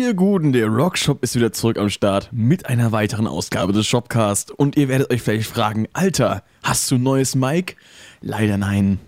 [0.00, 4.50] ihr Guten, der Rockshop ist wieder zurück am Start mit einer weiteren Ausgabe des Shopcast.
[4.50, 7.76] Und ihr werdet euch vielleicht fragen, Alter, hast du ein neues Mic?
[8.22, 8.98] Leider nein.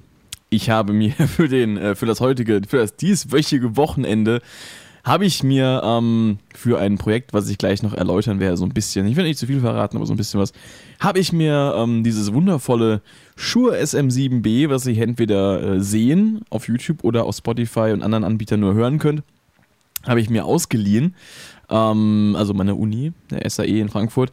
[0.51, 4.43] Ich habe mir für, den, äh, für das heutige, für das dieswöchige Wochenende,
[5.03, 8.75] habe ich mir ähm, für ein Projekt, was ich gleich noch erläutern werde, so ein
[8.75, 10.53] bisschen, ich will nicht zu viel verraten, aber so ein bisschen was,
[11.01, 13.01] habe ich mir ähm, dieses wundervolle
[13.35, 18.61] Shure SM7B, was ihr entweder äh, sehen auf YouTube oder auf Spotify und anderen Anbietern
[18.61, 19.23] nur hören könnt,
[20.07, 21.15] habe ich mir ausgeliehen.
[21.69, 24.33] Ähm, also meine Uni, der SAE in Frankfurt.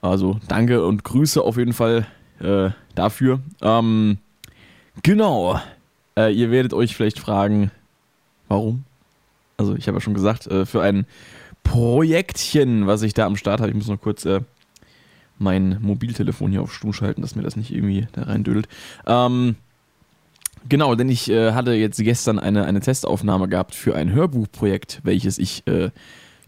[0.00, 2.06] Also danke und Grüße auf jeden Fall
[2.40, 3.40] äh, dafür.
[3.60, 4.18] Ähm,
[5.02, 5.60] genau.
[6.16, 7.70] Äh, ihr werdet euch vielleicht fragen,
[8.48, 8.84] warum?
[9.56, 11.06] Also ich habe ja schon gesagt, äh, für ein
[11.62, 13.70] Projektchen, was ich da am Start habe.
[13.70, 14.40] Ich muss noch kurz äh,
[15.38, 18.68] mein Mobiltelefon hier auf Stumm schalten, dass mir das nicht irgendwie da reindödelt.
[19.06, 19.56] Ähm,
[20.68, 25.38] Genau, denn ich äh, hatte jetzt gestern eine, eine Testaufnahme gehabt für ein Hörbuchprojekt, welches
[25.38, 25.90] ich äh,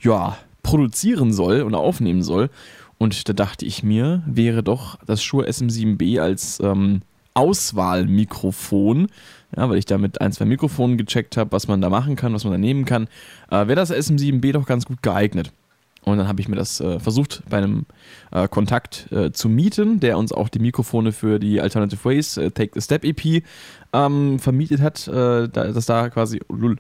[0.01, 2.51] ja, produzieren soll und aufnehmen soll.
[2.99, 7.01] Und da dachte ich mir, wäre doch das Shure SM7B als ähm,
[7.35, 9.09] Auswahlmikrofon,
[9.57, 12.35] ja, weil ich da mit ein, zwei Mikrofonen gecheckt habe, was man da machen kann,
[12.35, 13.09] was man da nehmen kann,
[13.51, 15.53] äh, wäre das SM7B doch ganz gut geeignet.
[16.05, 17.87] Und dann habe ich mir das äh, versucht bei einem
[18.33, 22.51] äh, Kontakt äh, zu mieten, der uns auch die Mikrofone für die Alternative Ways äh,
[22.51, 23.45] Take the Step EP
[23.93, 25.07] ähm, vermietet hat.
[25.07, 26.77] Äh, da, dass da quasi lul,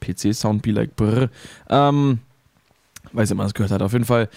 [0.00, 1.30] PC Sound Be Like Brr.
[1.70, 2.18] Ähm,
[3.12, 3.80] weiß nicht, ob man das gehört hat.
[3.80, 4.28] Auf jeden Fall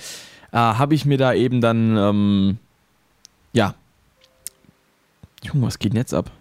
[0.52, 2.58] äh, habe ich mir da eben dann, ähm,
[3.52, 3.76] ja.
[5.44, 6.32] Junge, was geht denn jetzt ab?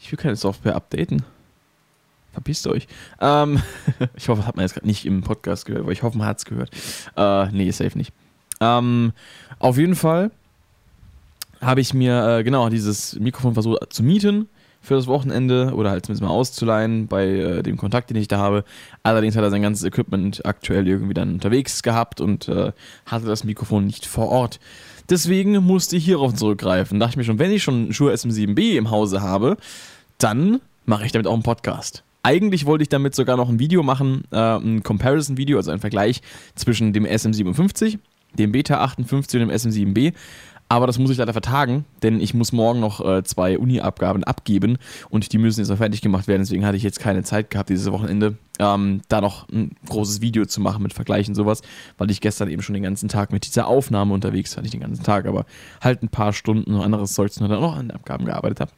[0.00, 1.22] Ich will keine Software updaten.
[2.36, 2.86] Verpisst euch.
[3.18, 3.62] Ähm,
[4.14, 6.36] ich hoffe, hat man jetzt gerade nicht im Podcast gehört, aber ich hoffe, man hat
[6.36, 6.70] es gehört.
[7.16, 8.12] Äh, nee, safe nicht.
[8.60, 9.12] Ähm,
[9.58, 10.30] auf jeden Fall
[11.62, 14.50] habe ich mir äh, genau dieses Mikrofon versucht zu mieten
[14.82, 18.36] für das Wochenende oder halt zumindest mal auszuleihen bei äh, dem Kontakt, den ich da
[18.36, 18.64] habe.
[19.02, 22.72] Allerdings hat er sein ganzes Equipment aktuell irgendwie dann unterwegs gehabt und äh,
[23.06, 24.60] hatte das Mikrofon nicht vor Ort.
[25.08, 27.00] Deswegen musste ich hierauf zurückgreifen.
[27.00, 29.56] Dachte ich mir schon, wenn ich schon Shure SM7B im Hause habe,
[30.18, 32.04] dann mache ich damit auch einen Podcast.
[32.26, 36.22] Eigentlich wollte ich damit sogar noch ein Video machen, äh, ein Comparison-Video, also ein Vergleich
[36.56, 38.00] zwischen dem SM57,
[38.34, 40.12] dem Beta 58 und dem SM7B.
[40.68, 44.78] Aber das muss ich leider vertagen, denn ich muss morgen noch äh, zwei Uni-Abgaben abgeben
[45.08, 46.42] und die müssen jetzt auch fertig gemacht werden.
[46.42, 50.46] Deswegen hatte ich jetzt keine Zeit gehabt, dieses Wochenende, ähm, da noch ein großes Video
[50.46, 51.62] zu machen mit Vergleichen und sowas,
[51.96, 54.62] weil ich gestern eben schon den ganzen Tag mit dieser Aufnahme unterwegs war.
[54.62, 55.46] Nicht den ganzen Tag, aber
[55.80, 58.72] halt ein paar Stunden und anderes Zeugs und dann noch an den Abgaben gearbeitet habe.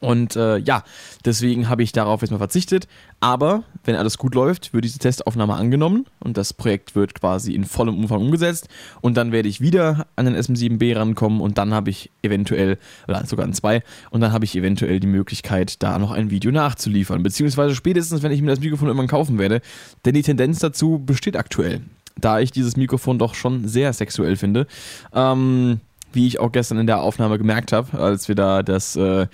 [0.00, 0.84] Und äh, ja,
[1.24, 2.86] deswegen habe ich darauf jetzt mal verzichtet.
[3.20, 7.64] Aber wenn alles gut läuft, wird diese Testaufnahme angenommen und das Projekt wird quasi in
[7.64, 8.68] vollem Umfang umgesetzt.
[9.00, 13.24] Und dann werde ich wieder an den SM7B rankommen und dann habe ich eventuell, oder
[13.24, 17.22] sogar an zwei, und dann habe ich eventuell die Möglichkeit, da noch ein Video nachzuliefern.
[17.22, 19.62] Beziehungsweise spätestens, wenn ich mir das Mikrofon irgendwann kaufen werde.
[20.04, 21.80] Denn die Tendenz dazu besteht aktuell.
[22.18, 24.66] Da ich dieses Mikrofon doch schon sehr sexuell finde.
[25.14, 25.80] Ähm,
[26.12, 28.96] wie ich auch gestern in der Aufnahme gemerkt habe, als wir da das.
[28.96, 29.26] Äh,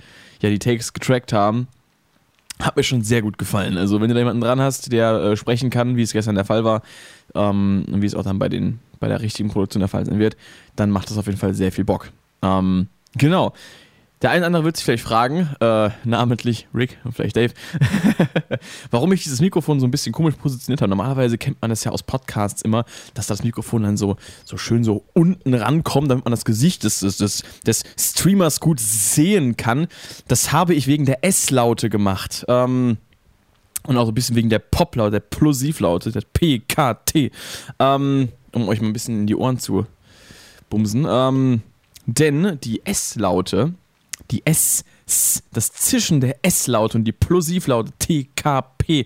[0.43, 1.67] ja die Takes getrackt haben,
[2.59, 3.77] hat mir schon sehr gut gefallen.
[3.77, 6.45] Also wenn du da jemanden dran hast, der äh, sprechen kann, wie es gestern der
[6.45, 6.81] Fall war,
[7.33, 10.19] ähm, und wie es auch dann bei, den, bei der richtigen Produktion der Fall sein
[10.19, 10.37] wird,
[10.75, 12.11] dann macht das auf jeden Fall sehr viel Bock.
[12.41, 12.87] Ähm,
[13.17, 13.53] genau.
[14.23, 17.53] Der eine oder andere wird sich vielleicht fragen, äh, namentlich Rick und vielleicht Dave,
[18.89, 20.89] warum ich dieses Mikrofon so ein bisschen komisch positioniert habe.
[20.89, 22.85] Normalerweise kennt man das ja aus Podcasts immer,
[23.15, 27.01] dass das Mikrofon dann so, so schön so unten rankommt, damit man das Gesicht des,
[27.01, 29.87] des, des, Streamers gut sehen kann.
[30.29, 32.45] Das habe ich wegen der S-Laute gemacht.
[32.47, 32.97] Ähm,
[33.85, 37.33] und auch so ein bisschen wegen der Pop-Laute, der Plosivlaute, der PKT.
[37.77, 39.85] Ähm, um euch mal ein bisschen in die Ohren zu
[40.69, 41.05] bumsen.
[41.09, 41.61] Ähm,
[42.05, 43.73] denn die S-Laute
[44.31, 49.05] die S, das Zischen der S-Laute und die Plosivlaute TKP,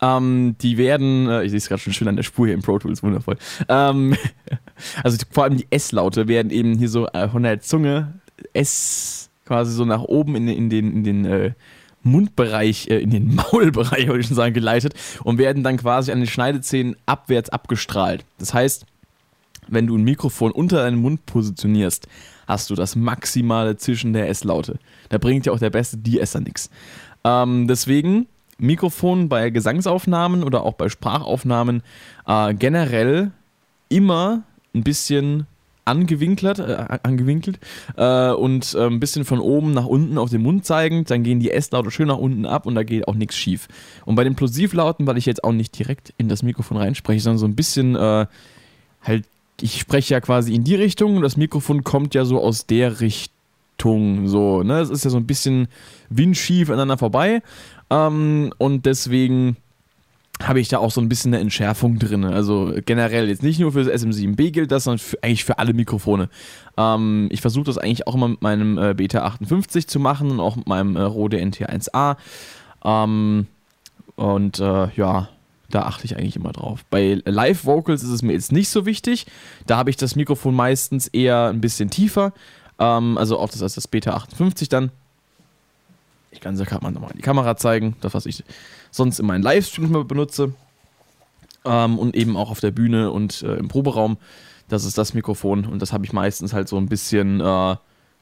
[0.00, 2.62] ähm, die werden, äh, ich sehe es gerade schon schön an der Spur hier im
[2.62, 3.36] Pro Tools, wundervoll.
[3.68, 4.16] Ähm,
[5.02, 8.14] also vor allem die S-Laute werden eben hier so äh, von der Zunge
[8.52, 11.52] S quasi so nach oben in, in den, in den äh,
[12.02, 14.94] Mundbereich, äh, in den Maulbereich, wollte ich schon sagen, geleitet
[15.24, 18.24] und werden dann quasi an den Schneidezähnen abwärts abgestrahlt.
[18.38, 18.86] Das heißt,
[19.68, 22.08] wenn du ein Mikrofon unter deinen Mund positionierst,
[22.48, 24.78] hast du das maximale Zischen der S-Laute.
[25.10, 26.70] Da bringt ja auch der beste Die-Esser nichts.
[27.24, 28.26] Ähm, deswegen
[28.58, 31.82] Mikrofon bei Gesangsaufnahmen oder auch bei Sprachaufnahmen
[32.26, 33.30] äh, generell
[33.88, 34.42] immer
[34.74, 35.46] ein bisschen
[35.84, 37.58] angewinkelt, äh, angewinkelt
[37.96, 41.40] äh, und äh, ein bisschen von oben nach unten auf den Mund zeigend, dann gehen
[41.40, 43.68] die S-Laute schön nach unten ab und da geht auch nichts schief.
[44.04, 47.38] Und bei den Plosivlauten, weil ich jetzt auch nicht direkt in das Mikrofon reinspreche, sondern
[47.38, 48.26] so ein bisschen äh,
[49.02, 49.24] halt
[49.60, 53.00] ich spreche ja quasi in die Richtung und das Mikrofon kommt ja so aus der
[53.00, 54.28] Richtung.
[54.28, 54.80] So, ne?
[54.80, 55.68] Es ist ja so ein bisschen
[56.10, 57.42] windschief aneinander vorbei.
[57.90, 59.56] Ähm, und deswegen
[60.42, 62.24] habe ich da auch so ein bisschen eine Entschärfung drin.
[62.24, 65.72] Also generell jetzt nicht nur für das SM7B gilt das, sondern für, eigentlich für alle
[65.72, 66.28] Mikrofone.
[66.76, 70.40] Ähm, ich versuche das eigentlich auch immer mit meinem äh, Beta 58 zu machen und
[70.40, 72.16] auch mit meinem äh, Rode NT1A.
[72.84, 73.46] Ähm,
[74.14, 75.28] und äh, ja,
[75.70, 76.84] da achte ich eigentlich immer drauf.
[76.88, 79.26] Bei Live Vocals ist es mir jetzt nicht so wichtig.
[79.66, 82.32] Da habe ich das Mikrofon meistens eher ein bisschen tiefer.
[82.78, 84.90] Ähm, also auch das das Beta 58 dann.
[86.30, 88.44] Ich kann es ja gerade mal nochmal in die Kamera zeigen, das was ich
[88.90, 90.54] sonst in meinen Livestreams immer benutze.
[91.64, 94.16] Ähm, und eben auch auf der Bühne und äh, im Proberaum.
[94.68, 97.76] Das ist das Mikrofon und das habe ich meistens halt so ein bisschen, äh,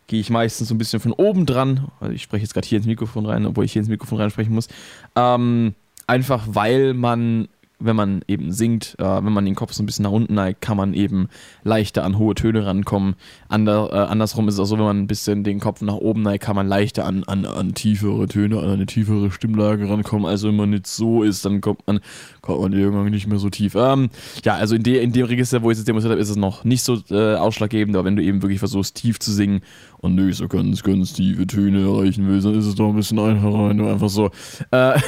[0.06, 1.88] gehe ich meistens so ein bisschen von oben dran.
[2.00, 4.54] Also ich spreche jetzt gerade hier ins Mikrofon rein, obwohl ich hier ins Mikrofon reinsprechen
[4.54, 4.69] muss.
[5.16, 5.75] Ähm,
[6.06, 7.49] einfach weil man
[7.79, 10.61] wenn man eben singt, äh, wenn man den Kopf so ein bisschen nach unten neigt,
[10.61, 11.29] kann man eben
[11.62, 13.17] leichter an hohe Töne rankommen.
[13.49, 16.23] Ander, äh, andersrum ist es auch so, wenn man ein bisschen den Kopf nach oben
[16.23, 20.26] neigt, kann man leichter an, an, an tiefere Töne, an eine tiefere Stimmlage rankommen.
[20.26, 22.00] Also wenn man nicht so ist, dann kommt man,
[22.41, 23.75] kommt man irgendwann nicht mehr so tief.
[23.75, 24.09] Ähm,
[24.43, 26.64] ja, also in, de, in dem Register, wo ich es demonstriert habe, ist es noch
[26.64, 29.61] nicht so äh, ausschlaggebend, aber wenn du eben wirklich versuchst, tief zu singen
[29.98, 33.19] und nö, so ganz, ganz tiefe Töne erreichen willst, dann ist es doch ein bisschen
[33.19, 34.26] einfacher, wenn du einfach so,
[34.70, 35.00] äh,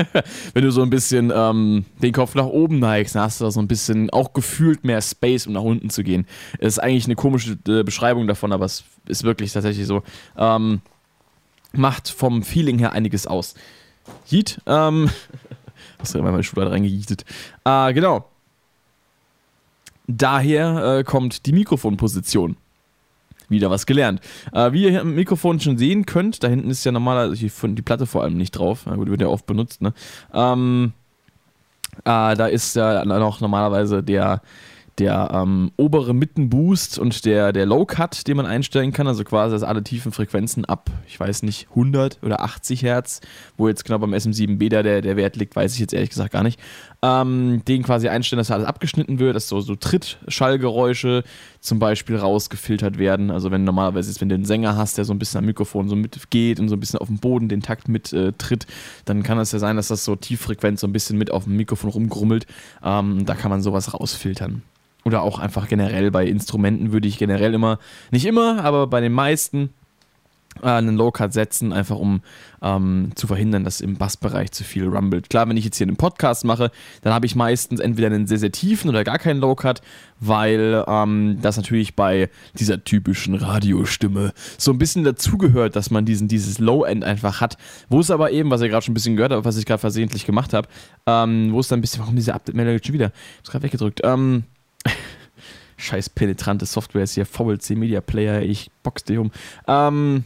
[0.54, 3.50] wenn du so ein bisschen ähm, den Kopf nach oben neigst, dann hast du da
[3.50, 6.26] so ein bisschen auch gefühlt mehr Space, um nach unten zu gehen.
[6.60, 10.02] Das ist eigentlich eine komische äh, Beschreibung davon, aber es ist wirklich tatsächlich so.
[10.36, 10.80] Ähm,
[11.72, 13.54] macht vom Feeling her einiges aus.
[14.30, 15.10] Yeet, ähm,
[15.98, 17.24] hast du immer meine Schublade reingejietet.
[17.64, 18.28] Äh, genau.
[20.06, 22.56] Daher äh, kommt die Mikrofonposition
[23.48, 24.20] wieder was gelernt.
[24.52, 27.82] Äh, wie ihr hier am Mikrofon schon sehen könnt, da hinten ist ja normalerweise die
[27.82, 28.82] Platte vor allem nicht drauf.
[28.86, 29.92] Na gut, wird ja oft benutzt, ne?
[30.32, 30.92] Ähm,
[32.04, 34.42] äh, da ist ja noch normalerweise der
[34.98, 39.54] der ähm, obere Mittenboost und der, der Low Cut, den man einstellen kann, also quasi
[39.54, 43.20] dass alle tiefen Frequenzen ab, ich weiß nicht, 100 oder 80 Hertz,
[43.56, 46.32] wo jetzt genau beim SM7B da der, der Wert liegt, weiß ich jetzt ehrlich gesagt
[46.32, 46.58] gar nicht,
[47.02, 51.24] ähm, den quasi einstellen, dass alles abgeschnitten wird, dass so, so Trittschallgeräusche
[51.60, 55.12] zum Beispiel rausgefiltert werden, also wenn normalerweise ist, wenn du einen Sänger hast, der so
[55.12, 57.88] ein bisschen am Mikrofon so mitgeht und so ein bisschen auf dem Boden den Takt
[57.88, 58.32] mit äh,
[59.04, 61.56] dann kann es ja sein, dass das so Tieffrequenz so ein bisschen mit auf dem
[61.56, 62.46] Mikrofon rumgrummelt,
[62.82, 64.62] ähm, da kann man sowas rausfiltern.
[65.04, 67.78] Oder auch einfach generell bei Instrumenten würde ich generell immer,
[68.10, 69.70] nicht immer, aber bei den meisten
[70.62, 72.22] äh, einen Low-Cut setzen, einfach um
[72.62, 75.30] ähm, zu verhindern, dass im Bassbereich zu viel rumbelt.
[75.30, 76.70] Klar, wenn ich jetzt hier einen Podcast mache,
[77.02, 79.82] dann habe ich meistens entweder einen sehr, sehr tiefen oder gar keinen Low-Cut,
[80.20, 86.28] weil ähm, das natürlich bei dieser typischen Radiostimme so ein bisschen dazugehört, dass man diesen,
[86.28, 87.56] dieses Low-End einfach hat.
[87.88, 89.80] Wo es aber eben, was ihr gerade schon ein bisschen gehört habt, was ich gerade
[89.80, 90.68] versehentlich gemacht habe,
[91.06, 93.12] ähm, wo es dann ein bisschen, warum diese Update-Meldung schon wieder?
[93.14, 94.00] Ich hab's gerade weggedrückt.
[94.04, 94.44] Ähm,
[95.76, 99.30] Scheiß penetrante Software ist hier, VLC Media Player, ich box dir um.
[99.68, 100.24] Ähm,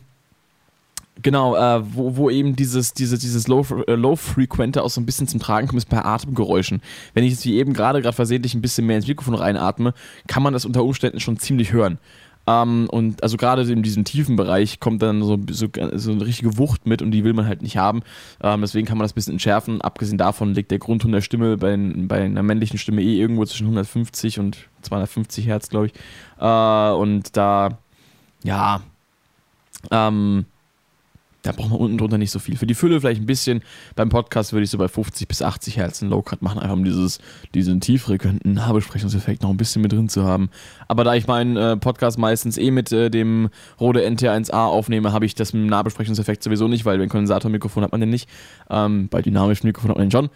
[1.23, 5.29] genau, äh, wo, wo eben dieses, dieses, dieses äh, Low-Frequente Low auch so ein bisschen
[5.29, 6.83] zum Tragen kommt, ist bei Atemgeräuschen.
[7.15, 9.95] Wenn ich jetzt wie eben gerade gerade versehentlich ein bisschen mehr ins Mikrofon reinatme,
[10.27, 11.99] kann man das unter Umständen schon ziemlich hören.
[12.47, 16.57] Ähm, und also gerade in diesem tiefen Bereich kommt dann so, so, so, eine richtige
[16.59, 18.03] Wucht mit und die will man halt nicht haben.
[18.43, 19.81] Ähm, deswegen kann man das ein bisschen entschärfen.
[19.81, 23.67] Abgesehen davon liegt der Grundton der Stimme bei, bei einer männlichen Stimme eh irgendwo zwischen
[23.67, 25.93] 150 und 250 Hertz, glaube ich.
[26.41, 27.79] Äh, und da,
[28.43, 28.81] ja,
[29.91, 30.47] ähm,
[31.43, 32.57] da braucht man unten drunter nicht so viel.
[32.57, 33.63] Für die Fülle vielleicht ein bisschen.
[33.97, 36.85] Beim Podcast würde ich so bei 50 bis 80 Hertz einen Low-Cut machen, einfach um
[36.85, 37.19] dieses,
[37.55, 40.51] diesen tieffrequenten Nahbesprechungseffekt noch ein bisschen mit drin zu haben.
[40.89, 43.49] Aber da ich meinen äh, Podcast meistens eh mit äh, dem
[43.81, 47.93] Rode NT1A aufnehme, habe ich das mit dem Nahbesprechungseffekt sowieso nicht, weil beim Kondensatormikrofon hat
[47.93, 48.29] man den nicht.
[48.69, 50.29] Ähm, bei dynamischem Mikrofon hat man den schon.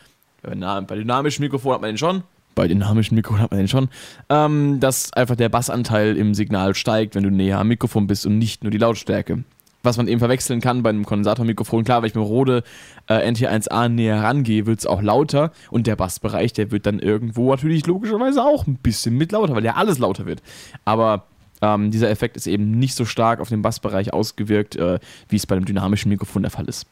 [0.42, 2.22] Bei dynamischem Mikrofon hat man den schon
[2.54, 3.88] bei dynamischen Mikrofonen hat man den schon,
[4.28, 8.38] ähm, dass einfach der Bassanteil im Signal steigt, wenn du näher am Mikrofon bist und
[8.38, 9.42] nicht nur die Lautstärke
[9.84, 11.84] was man eben verwechseln kann bei einem Kondensatormikrofon.
[11.84, 12.62] Klar, wenn ich mit Rode
[13.08, 17.50] äh, NT1A näher rangehe, wird es auch lauter und der Bassbereich, der wird dann irgendwo
[17.50, 20.42] natürlich logischerweise auch ein bisschen mit lauter, weil ja alles lauter wird.
[20.84, 21.26] Aber
[21.62, 24.98] ähm, dieser Effekt ist eben nicht so stark auf den Bassbereich ausgewirkt, äh,
[25.28, 26.86] wie es bei einem dynamischen Mikrofon der Fall ist.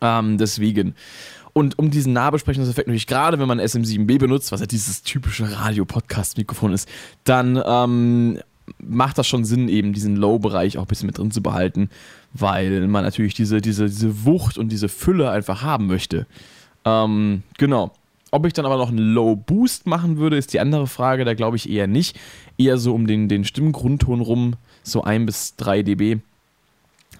[0.00, 0.94] Ähm, deswegen.
[1.52, 6.72] Und um diesen Nahbesprechungseffekt natürlich gerade, wenn man SM7B benutzt, was ja dieses typische Radio-Podcast-Mikrofon
[6.72, 6.88] ist,
[7.24, 8.40] dann ähm,
[8.78, 11.90] macht das schon Sinn, eben diesen Low-Bereich auch ein bisschen mit drin zu behalten,
[12.32, 16.26] weil man natürlich diese, diese, diese Wucht und diese Fülle einfach haben möchte.
[16.84, 17.92] Ähm, genau.
[18.32, 21.24] Ob ich dann aber noch einen Low Boost machen würde, ist die andere Frage.
[21.24, 22.18] Da glaube ich eher nicht.
[22.58, 26.18] Eher so um den, den Stimmgrundton rum, so 1 bis 3 dB.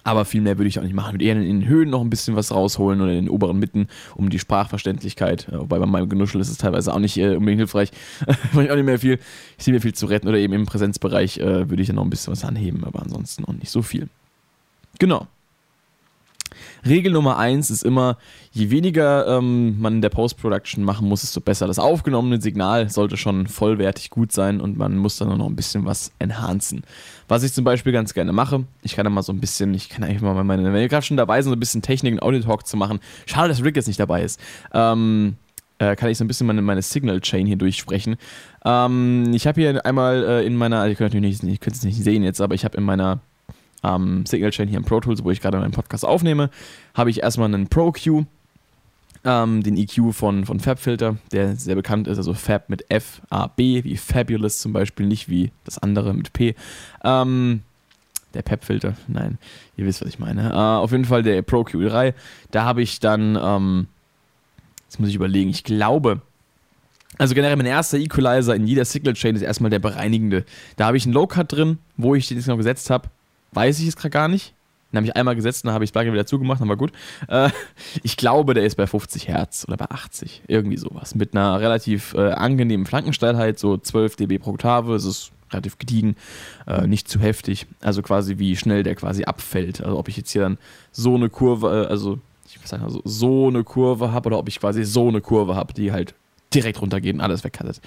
[0.03, 1.09] Aber viel mehr würde ich auch nicht machen.
[1.09, 3.59] Ich würde eher in den Höhen noch ein bisschen was rausholen oder in den oberen
[3.59, 5.47] Mitten, um die Sprachverständlichkeit.
[5.49, 7.91] Äh, wobei bei meinem Genuschel ist es teilweise auch nicht äh, unbedingt hilfreich.
[8.53, 9.19] Mache ich auch nicht mehr viel.
[9.57, 12.03] Ich sehe mir viel zu retten oder eben im Präsenzbereich äh, würde ich dann noch
[12.03, 14.09] ein bisschen was anheben, aber ansonsten auch nicht so viel.
[14.99, 15.27] Genau.
[16.85, 18.17] Regel Nummer eins ist immer,
[18.51, 21.67] je weniger ähm, man in der Post-Production machen muss, desto besser.
[21.67, 25.85] Das aufgenommene Signal sollte schon vollwertig gut sein und man muss dann noch ein bisschen
[25.85, 26.83] was enhancen.
[27.27, 29.89] Was ich zum Beispiel ganz gerne mache, ich kann da mal so ein bisschen, ich
[29.89, 32.21] kann eigentlich mal meine, wenn wir gerade schon dabei sind, so ein bisschen Technik und
[32.21, 32.99] Audio-Talk zu machen.
[33.25, 34.39] Schade, dass Rick jetzt nicht dabei ist.
[34.73, 35.35] Ähm,
[35.81, 38.17] äh, kann ich so ein bisschen meine, meine Signal-Chain hier durchsprechen.
[38.63, 42.23] Ähm, ich habe hier einmal äh, in meiner, ich könnte natürlich nicht, es nicht sehen
[42.23, 43.19] jetzt, aber ich habe in meiner
[43.83, 46.49] ähm, Signal Chain hier im Pro Tools, wo ich gerade meinen Podcast aufnehme,
[46.93, 48.25] habe ich erstmal einen Pro Q,
[49.23, 53.47] ähm, den EQ von, von FabFilter, der sehr bekannt ist, also Fab mit F, A,
[53.47, 56.55] B, wie Fabulous zum Beispiel, nicht wie das andere mit P.
[57.03, 57.61] Ähm,
[58.33, 59.37] der PEP-Filter, nein,
[59.75, 60.51] ihr wisst, was ich meine.
[60.51, 62.13] Äh, auf jeden Fall der Pro Q3,
[62.51, 63.87] da habe ich dann, ähm,
[64.85, 66.21] jetzt muss ich überlegen, ich glaube,
[67.17, 70.45] also generell mein erster Equalizer in jeder Signal Chain ist erstmal der bereinigende.
[70.77, 73.09] Da habe ich einen Low-Cut drin, wo ich den jetzt noch gesetzt habe,
[73.53, 74.53] weiß ich es gerade gar nicht.
[74.91, 76.91] Den habe ich einmal gesetzt, dann habe ich das Plugin wieder zugemacht, war gut.
[77.29, 77.49] Äh,
[78.03, 81.15] ich glaube, der ist bei 50 Hertz oder bei 80, irgendwie sowas.
[81.15, 84.95] Mit einer relativ äh, angenehmen Flankensteilheit, so 12 dB pro Oktave.
[84.95, 86.15] Es ist relativ gediegen,
[86.67, 87.67] äh, nicht zu heftig.
[87.81, 89.81] Also quasi wie schnell der quasi abfällt.
[89.81, 90.57] Also ob ich jetzt hier dann
[90.91, 94.49] so eine Kurve, äh, also ich muss sagen, also so eine Kurve habe oder ob
[94.49, 96.15] ich quasi so eine Kurve habe, die halt
[96.53, 97.79] direkt runtergeht und alles wegkattet.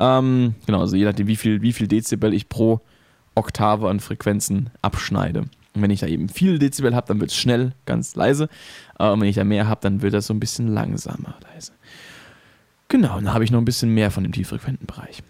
[0.00, 2.80] Ähm, genau, also je nachdem, wie viel, wie viel Dezibel ich pro
[3.38, 5.40] Oktave an Frequenzen abschneide.
[5.74, 8.48] Und wenn ich da eben viel Dezibel habe, dann wird es schnell, ganz leise.
[8.98, 11.72] Und wenn ich da mehr habe, dann wird das so ein bisschen langsamer, leise.
[12.88, 15.22] Genau, dann habe ich noch ein bisschen mehr von dem tieffrequenten Bereich.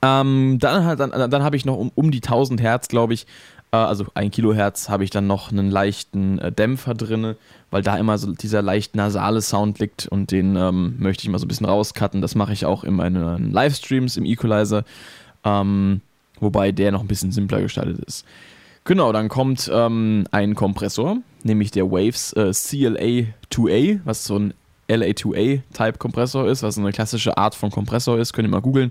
[0.00, 3.26] Ähm, dann dann, dann habe ich noch um, um die 1000 Hertz, glaube ich,
[3.72, 7.34] äh, also 1 Kilohertz, habe ich dann noch einen leichten äh, Dämpfer drin,
[7.70, 11.38] weil da immer so dieser leicht nasale Sound liegt und den ähm, möchte ich mal
[11.38, 12.20] so ein bisschen rauscutten.
[12.20, 14.84] Das mache ich auch in meinen Livestreams im Equalizer.
[15.44, 16.00] Ähm,
[16.40, 18.24] wobei der noch ein bisschen simpler gestaltet ist.
[18.84, 24.54] Genau, dann kommt ähm, ein Kompressor, nämlich der Waves äh, CLA2A, was so ein
[24.88, 28.90] LA2A-Type-Kompressor ist, was eine klassische Art von Kompressor ist, könnt ihr mal googeln.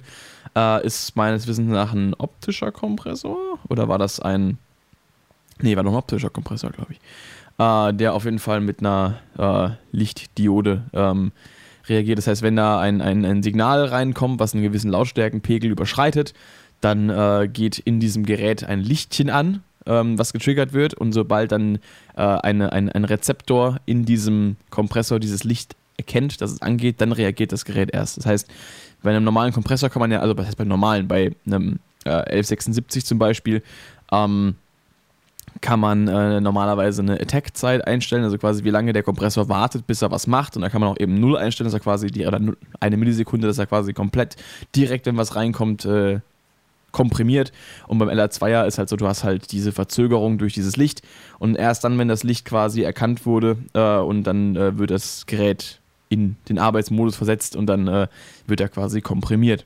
[0.55, 3.37] Äh, ist meines Wissens nach ein optischer Kompressor
[3.69, 4.59] oder war das ein.
[5.59, 6.99] Nee, war noch ein optischer Kompressor, glaube ich.
[7.57, 11.31] Äh, der auf jeden Fall mit einer äh, Lichtdiode ähm,
[11.89, 12.19] reagiert.
[12.19, 16.35] Das heißt, wenn da ein, ein, ein Signal reinkommt, was einen gewissen Lautstärkenpegel überschreitet,
[16.81, 21.51] dann äh, geht in diesem Gerät ein Lichtchen an, ähm, was getriggert wird und sobald
[21.51, 21.79] dann
[22.15, 27.11] äh, eine, ein, ein Rezeptor in diesem Kompressor dieses Licht erkennt, dass es angeht, dann
[27.11, 28.17] reagiert das Gerät erst.
[28.17, 28.47] Das heißt,
[29.01, 32.09] bei einem normalen Kompressor kann man ja, also was heißt bei normalen, bei einem äh,
[32.09, 33.63] 1176 zum Beispiel,
[34.11, 34.55] ähm,
[35.61, 40.01] kann man äh, normalerweise eine Attack-Zeit einstellen, also quasi wie lange der Kompressor wartet, bis
[40.01, 40.55] er was macht.
[40.55, 42.39] Und da kann man auch eben 0 einstellen, dass er quasi die, oder
[42.79, 44.35] eine Millisekunde, dass er quasi komplett
[44.75, 46.19] direkt, wenn was reinkommt, äh,
[46.91, 47.51] komprimiert.
[47.87, 51.01] Und beim LR2er ist halt so, du hast halt diese Verzögerung durch dieses Licht.
[51.39, 55.25] Und erst dann, wenn das Licht quasi erkannt wurde äh, und dann äh, wird das
[55.25, 55.79] Gerät
[56.09, 58.07] in den Arbeitsmodus versetzt und dann äh,
[58.47, 59.65] wird er quasi komprimiert.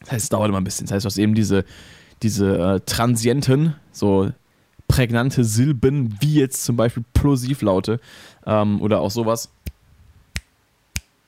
[0.00, 0.86] Das heißt, es dauert immer ein bisschen.
[0.86, 1.64] Das heißt, du hast eben diese,
[2.22, 4.30] diese äh, Transienten, so
[4.88, 8.00] prägnante Silben, wie jetzt zum Beispiel Plosivlaute
[8.46, 9.50] ähm, oder auch sowas.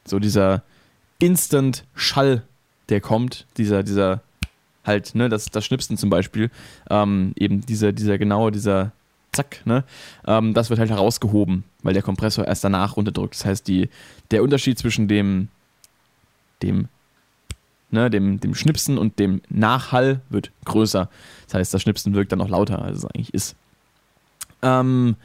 [0.05, 0.63] So dieser
[1.19, 2.43] Instant-Schall,
[2.89, 4.23] der kommt, dieser, dieser
[4.87, 6.51] halt, ne, das, das Schnipsen zum Beispiel,
[6.91, 8.93] ähm, eben dieser, dieser genaue, dieser
[9.33, 9.85] Zack, ne,
[10.27, 13.35] ähm, das wird halt herausgehoben, weil der Kompressor erst danach runterdrückt.
[13.35, 13.89] Das heißt, die,
[14.31, 15.49] der Unterschied zwischen dem,
[16.63, 16.89] dem,
[17.91, 21.09] ne, dem, dem Schnipsen und dem Nachhall wird größer.
[21.47, 23.57] Das heißt, das Schnipsen wirkt dann noch lauter, als es eigentlich ist.
[24.63, 25.17] Ähm,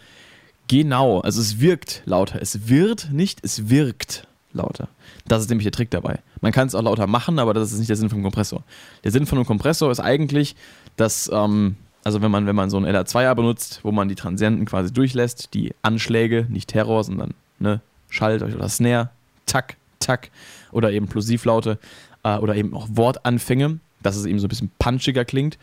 [0.68, 2.42] genau, also es wirkt lauter.
[2.42, 4.88] Es wird nicht, es wirkt lauter.
[5.28, 6.20] Das ist nämlich der Trick dabei.
[6.42, 8.64] Man kann es auch lauter machen, aber das ist nicht der Sinn vom Kompressor.
[9.04, 10.56] Der Sinn von einem Kompressor ist eigentlich,
[10.96, 14.66] dass, ähm, also wenn man, wenn man so einen LR2er benutzt, wo man die Transienten
[14.66, 19.10] quasi durchlässt, die Anschläge, nicht Terror, sondern ne, Schalt oder Snare,
[19.46, 20.32] Tack, Tack
[20.72, 21.80] oder eben Plosivlaute
[22.24, 25.58] äh, oder eben auch Wortanfänge, dass es eben so ein bisschen punchiger klingt.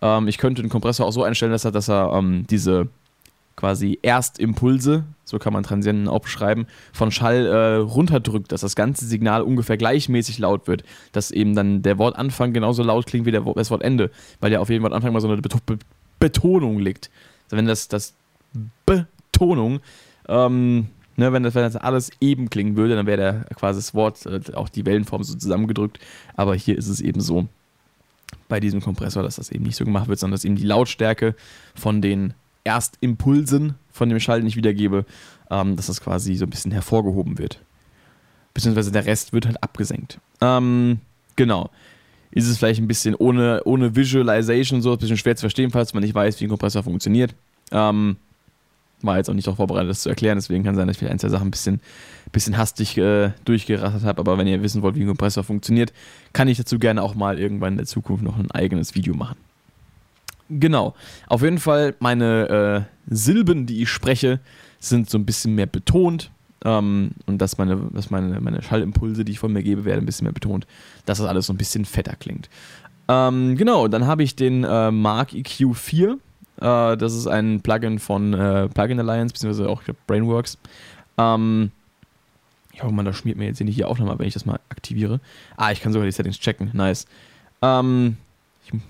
[0.00, 2.88] Ähm, ich könnte den Kompressor auch so einstellen, dass er, dass er ähm, diese
[3.56, 9.06] quasi Erstimpulse, so kann man Transienten auch beschreiben, von Schall äh, runterdrückt, dass das ganze
[9.06, 13.42] Signal ungefähr gleichmäßig laut wird, dass eben dann der Wortanfang genauso laut klingt wie der,
[13.42, 15.78] das Wortende, weil ja auf jedem Wortanfang mal so eine Be
[16.18, 17.10] Betonung liegt.
[17.46, 18.14] Also wenn das, das
[18.86, 19.80] Betonung,
[20.28, 24.24] ähm, ne, wenn, das, wenn das alles eben klingen würde, dann wäre quasi das Wort,
[24.26, 25.98] äh, auch die Wellenform so zusammengedrückt,
[26.36, 27.48] aber hier ist es eben so
[28.48, 31.34] bei diesem Kompressor, dass das eben nicht so gemacht wird, sondern dass eben die Lautstärke
[31.74, 35.04] von den Erstimpulsen von dem Schall, den ich wiedergebe,
[35.50, 37.60] ähm, dass das quasi so ein bisschen hervorgehoben wird.
[38.54, 40.18] Beziehungsweise der Rest wird halt abgesenkt.
[40.40, 41.00] Ähm,
[41.36, 41.70] genau.
[42.30, 45.92] Ist es vielleicht ein bisschen ohne, ohne Visualization so, ein bisschen schwer zu verstehen, falls
[45.92, 47.34] man nicht weiß, wie ein Kompressor funktioniert.
[47.70, 48.16] Ähm,
[49.02, 51.18] war jetzt auch nicht darauf vorbereitet, das zu erklären, deswegen kann sein, dass ich ein,
[51.18, 51.80] zwei Sachen ein bisschen,
[52.30, 54.20] bisschen hastig äh, durchgerasselt habe.
[54.20, 55.92] Aber wenn ihr wissen wollt, wie ein Kompressor funktioniert,
[56.32, 59.36] kann ich dazu gerne auch mal irgendwann in der Zukunft noch ein eigenes Video machen.
[60.60, 60.94] Genau.
[61.26, 64.40] Auf jeden Fall, meine äh, Silben, die ich spreche,
[64.80, 66.30] sind so ein bisschen mehr betont.
[66.64, 70.06] Ähm, und dass, meine, dass meine, meine Schallimpulse, die ich von mir gebe, werden ein
[70.06, 70.66] bisschen mehr betont.
[71.06, 72.48] Dass das alles so ein bisschen fetter klingt.
[73.08, 76.18] Ähm, genau, dann habe ich den äh, Mark EQ4.
[76.60, 80.58] Äh, das ist ein Plugin von äh, Plugin Alliance, beziehungsweise auch glaub, Brainworks.
[81.18, 81.72] Ähm,
[82.72, 85.20] ich hoffe mal, das schmiert mir jetzt hier die Aufnahme, wenn ich das mal aktiviere.
[85.56, 86.70] Ah, ich kann sogar die Settings checken.
[86.72, 87.06] Nice.
[87.60, 88.16] Ähm,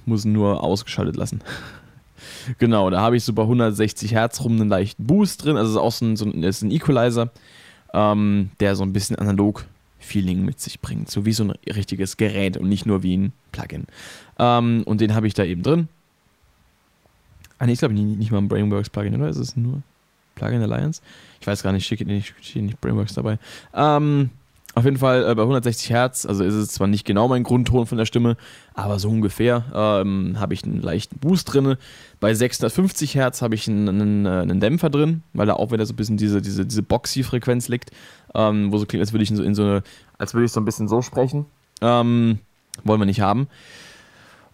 [0.07, 1.41] muss nur ausgeschaltet lassen.
[2.59, 5.57] genau, da habe ich so bei 160 Hertz rum einen leichten Boost drin.
[5.57, 7.31] Also ist auch so ein, so ein, ist ein Equalizer,
[7.93, 9.65] ähm, der so ein bisschen analog
[9.99, 11.11] Feeling mit sich bringt.
[11.11, 13.87] So wie so ein richtiges Gerät und nicht nur wie ein Plugin.
[14.39, 15.89] Ähm, und den habe ich da eben drin.
[17.59, 19.29] Ah, nee, ich glaube nicht, nicht mal ein Brainworks Plugin, oder?
[19.29, 19.83] Ist es nur
[20.35, 21.01] Plugin Alliance?
[21.41, 23.39] Ich weiß gar nicht, steht nicht, nicht Brainworks dabei.
[23.75, 24.31] Ähm,
[24.75, 27.87] auf jeden Fall äh, bei 160 Hertz, also ist es zwar nicht genau mein Grundton
[27.87, 28.37] von der Stimme,
[28.73, 31.77] aber so ungefähr ähm, habe ich einen leichten Boost drin.
[32.21, 35.85] Bei 650 Hertz habe ich einen, einen, äh, einen, Dämpfer drin, weil da auch wieder
[35.85, 37.91] so ein bisschen diese, diese, diese Boxy-Frequenz liegt,
[38.35, 39.83] ähm, wo so klingt, als würde ich in so, in so eine,
[40.17, 41.45] als würde ich so ein bisschen so sprechen.
[41.83, 42.39] Ähm,
[42.85, 43.49] wollen wir nicht haben.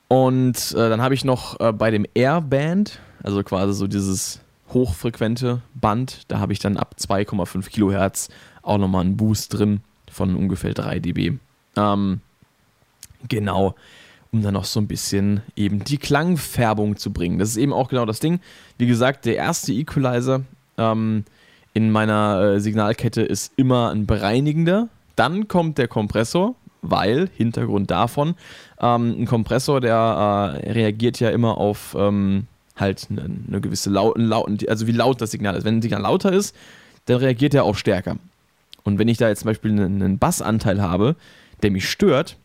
[0.08, 4.40] Und äh, dann habe ich noch äh, bei dem Airband, also quasi so dieses
[4.72, 8.30] hochfrequente Band, da habe ich dann ab 2,5 Kilohertz
[8.62, 9.80] auch nochmal einen Boost drin
[10.18, 11.38] von ungefähr 3 dB.
[11.76, 12.20] Ähm,
[13.28, 13.74] genau,
[14.32, 17.38] um dann noch so ein bisschen eben die Klangfärbung zu bringen.
[17.38, 18.40] Das ist eben auch genau das Ding.
[18.76, 20.42] Wie gesagt, der erste Equalizer
[20.76, 21.24] ähm,
[21.72, 24.88] in meiner äh, Signalkette ist immer ein bereinigender.
[25.16, 28.34] Dann kommt der Kompressor, weil, Hintergrund davon,
[28.80, 32.46] ähm, ein Kompressor, der äh, reagiert ja immer auf ähm,
[32.76, 34.16] halt eine, eine gewisse Laut,
[34.68, 35.64] also wie laut das Signal ist.
[35.64, 36.54] Wenn ein Signal lauter ist,
[37.06, 38.16] dann reagiert er auch stärker.
[38.88, 41.14] Und wenn ich da jetzt zum Beispiel einen, Bassanteil habe,
[41.62, 42.36] der mich stört,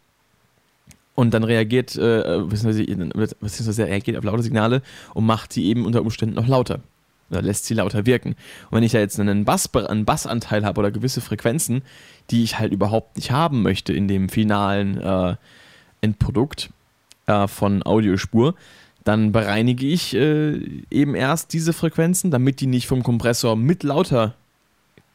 [1.16, 4.82] und dann reagiert, äh, beziehungsweise er reagiert auf laute Signale
[5.14, 6.80] und macht die eben unter Umständen noch lauter.
[7.30, 8.30] Oder lässt sie lauter wirken.
[8.70, 11.84] Und wenn ich da jetzt einen, Bass, einen Bassanteil habe oder gewisse Frequenzen,
[12.32, 15.36] die ich halt überhaupt nicht haben möchte in dem finalen äh,
[16.02, 16.72] Endprodukt
[17.28, 18.56] äh, von Audiospur,
[19.04, 24.34] dann bereinige ich äh, eben erst diese Frequenzen, damit die nicht vom Kompressor mit lauter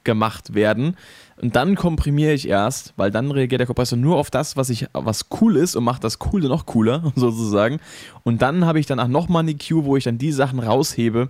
[0.08, 0.96] gemacht werden.
[1.36, 4.86] Und dann komprimiere ich erst, weil dann reagiert der Kompressor nur auf das, was, ich,
[4.94, 7.78] was cool ist und macht das Coole noch cooler, sozusagen.
[8.24, 11.28] Und dann habe ich danach nochmal eine Cue, wo ich dann die Sachen raushebe,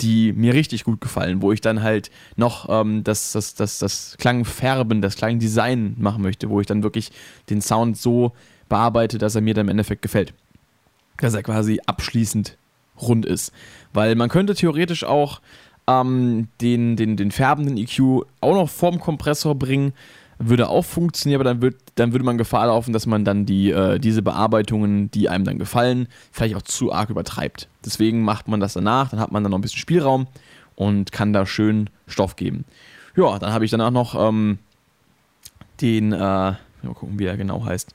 [0.00, 4.16] die mir richtig gut gefallen, wo ich dann halt noch ähm, das, das, das, das
[4.18, 7.12] Klangfärben, das Klangdesign machen möchte, wo ich dann wirklich
[7.50, 8.32] den Sound so
[8.68, 10.34] bearbeite, dass er mir dann im Endeffekt gefällt.
[11.18, 12.58] Dass er quasi abschließend
[13.00, 13.52] rund ist.
[13.92, 15.40] Weil man könnte theoretisch auch
[15.86, 19.92] ähm, den, den, den färbenden EQ auch noch vorm Kompressor bringen.
[20.38, 23.70] Würde auch funktionieren, aber dann, wird, dann würde man Gefahr laufen, dass man dann die,
[23.70, 27.68] äh, diese Bearbeitungen, die einem dann gefallen, vielleicht auch zu arg übertreibt.
[27.84, 30.26] Deswegen macht man das danach, dann hat man dann noch ein bisschen Spielraum
[30.74, 32.64] und kann da schön Stoff geben.
[33.14, 34.58] Ja, dann habe ich danach noch ähm,
[35.80, 36.58] den, äh, mal
[36.94, 37.94] gucken, wie er genau heißt.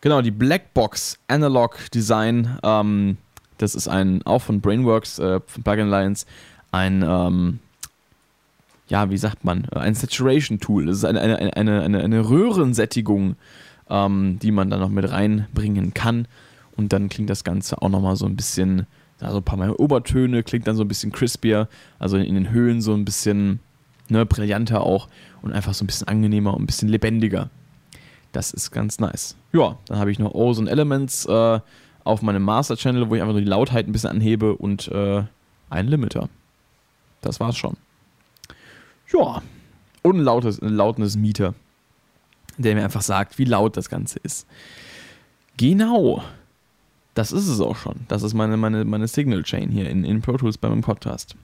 [0.00, 2.58] Genau, die Blackbox Analog Design.
[2.62, 3.18] Ähm,
[3.58, 6.24] das ist ein, auch von Brainworks, äh, von Plugin Alliance,
[6.70, 7.58] ein, ähm,
[8.88, 10.86] ja, wie sagt man, ein Saturation-Tool.
[10.86, 13.36] Das ist eine, eine, eine, eine, eine Röhrensättigung,
[13.90, 16.26] ähm, die man dann noch mit reinbringen kann.
[16.76, 18.86] Und dann klingt das Ganze auch nochmal so ein bisschen,
[19.20, 22.80] also ein paar Mal Obertöne, klingt dann so ein bisschen crispier, also in den Höhen
[22.80, 23.60] so ein bisschen
[24.08, 25.08] ne, brillanter auch
[25.42, 27.50] und einfach so ein bisschen angenehmer und ein bisschen lebendiger.
[28.32, 29.36] Das ist ganz nice.
[29.52, 31.60] Ja, dann habe ich noch Ozone Elements äh,
[32.04, 35.22] auf meinem Master Channel, wo ich einfach nur die Lautheit ein bisschen anhebe und äh,
[35.70, 36.28] einen Limiter.
[37.20, 37.76] Das war's schon.
[39.12, 39.42] Ja.
[40.02, 41.54] Und ein lautes, ein lautes Mieter,
[42.56, 44.46] der mir einfach sagt, wie laut das Ganze ist.
[45.56, 46.22] Genau.
[47.14, 47.96] Das ist es auch schon.
[48.06, 51.34] Das ist meine, meine, meine Signal Chain hier in, in Pro Tools bei meinem Podcast.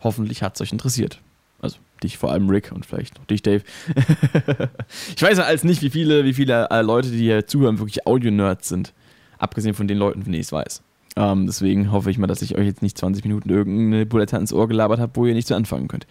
[0.00, 1.20] Hoffentlich hat es euch interessiert.
[1.60, 3.62] Also dich vor allem Rick und vielleicht auch dich, Dave.
[5.16, 8.04] ich weiß ja als nicht, wie viele, wie viele äh, Leute, die hier zuhören, wirklich
[8.04, 8.92] Audio-Nerds sind.
[9.38, 10.82] Abgesehen von den Leuten, von denen ich es weiß.
[11.16, 14.52] Ähm, deswegen hoffe ich mal, dass ich euch jetzt nicht 20 Minuten irgendeine Bulette ins
[14.52, 16.06] Ohr gelabert habe, wo ihr nicht so anfangen könnt.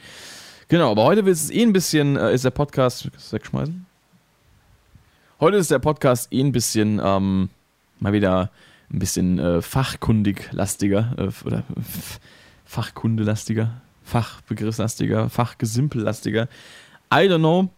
[0.68, 3.86] Genau, aber heute ist es eh ein bisschen, äh, ist der Podcast, wegschmeißen?
[5.40, 7.50] Heute ist der Podcast eh ein bisschen, ähm,
[8.00, 8.52] mal wieder
[8.94, 11.64] ein bisschen äh, fachkundig lastiger, äh, oder
[12.66, 16.48] fachkundelastiger, fachbegriffslastiger, fachgesimpellastiger.
[17.14, 17.70] I don't know.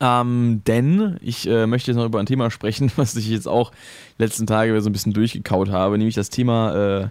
[0.00, 3.72] Ähm, denn ich äh, möchte jetzt noch über ein Thema sprechen, was ich jetzt auch
[4.18, 7.08] letzten Tage so ein bisschen durchgekaut habe, nämlich das Thema äh,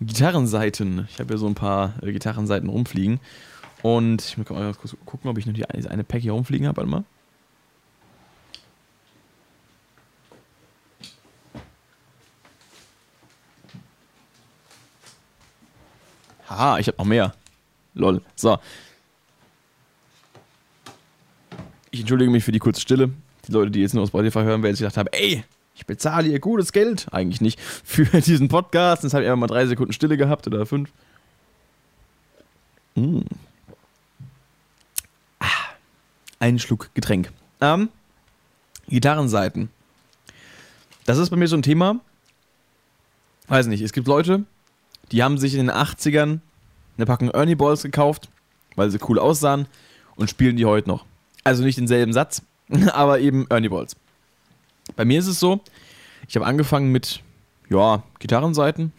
[0.00, 1.06] Gitarrenseiten.
[1.10, 3.20] Ich habe hier so ein paar äh, Gitarrenseiten rumfliegen.
[3.82, 6.78] Und ich muss mal kurz gucken, ob ich noch die eine Pack hier rumfliegen habe.
[6.78, 7.04] Warte mal.
[16.48, 17.34] Haha, ich habe noch mehr.
[17.94, 18.22] Lol.
[18.34, 18.58] So.
[21.90, 23.10] Ich entschuldige mich für die kurze Stille.
[23.46, 26.28] Die Leute, die jetzt nur aus Spotify hören, werden sich gedacht haben, ey, ich bezahle
[26.28, 27.06] ihr gutes Geld.
[27.12, 27.60] Eigentlich nicht.
[27.84, 29.04] Für diesen Podcast.
[29.04, 30.90] Jetzt habe ich einfach mal drei Sekunden Stille gehabt oder fünf.
[32.96, 33.20] Mm.
[35.38, 35.46] Ah,
[36.40, 37.30] einen Schluck Getränk.
[37.60, 37.90] Ähm,
[38.88, 39.70] Gitarrenseiten.
[41.06, 42.00] Das ist bei mir so ein Thema.
[43.46, 44.44] Weiß nicht, es gibt Leute,
[45.12, 46.40] die haben sich in den 80ern
[46.96, 48.28] eine Packung Ernie Balls gekauft,
[48.74, 49.68] weil sie cool aussahen
[50.16, 51.06] und spielen die heute noch.
[51.48, 52.42] Also nicht denselben Satz,
[52.92, 53.96] aber eben Ernie Balls.
[54.96, 55.60] Bei mir ist es so,
[56.28, 57.22] ich habe angefangen mit,
[57.70, 58.92] ja, Gitarrenseiten.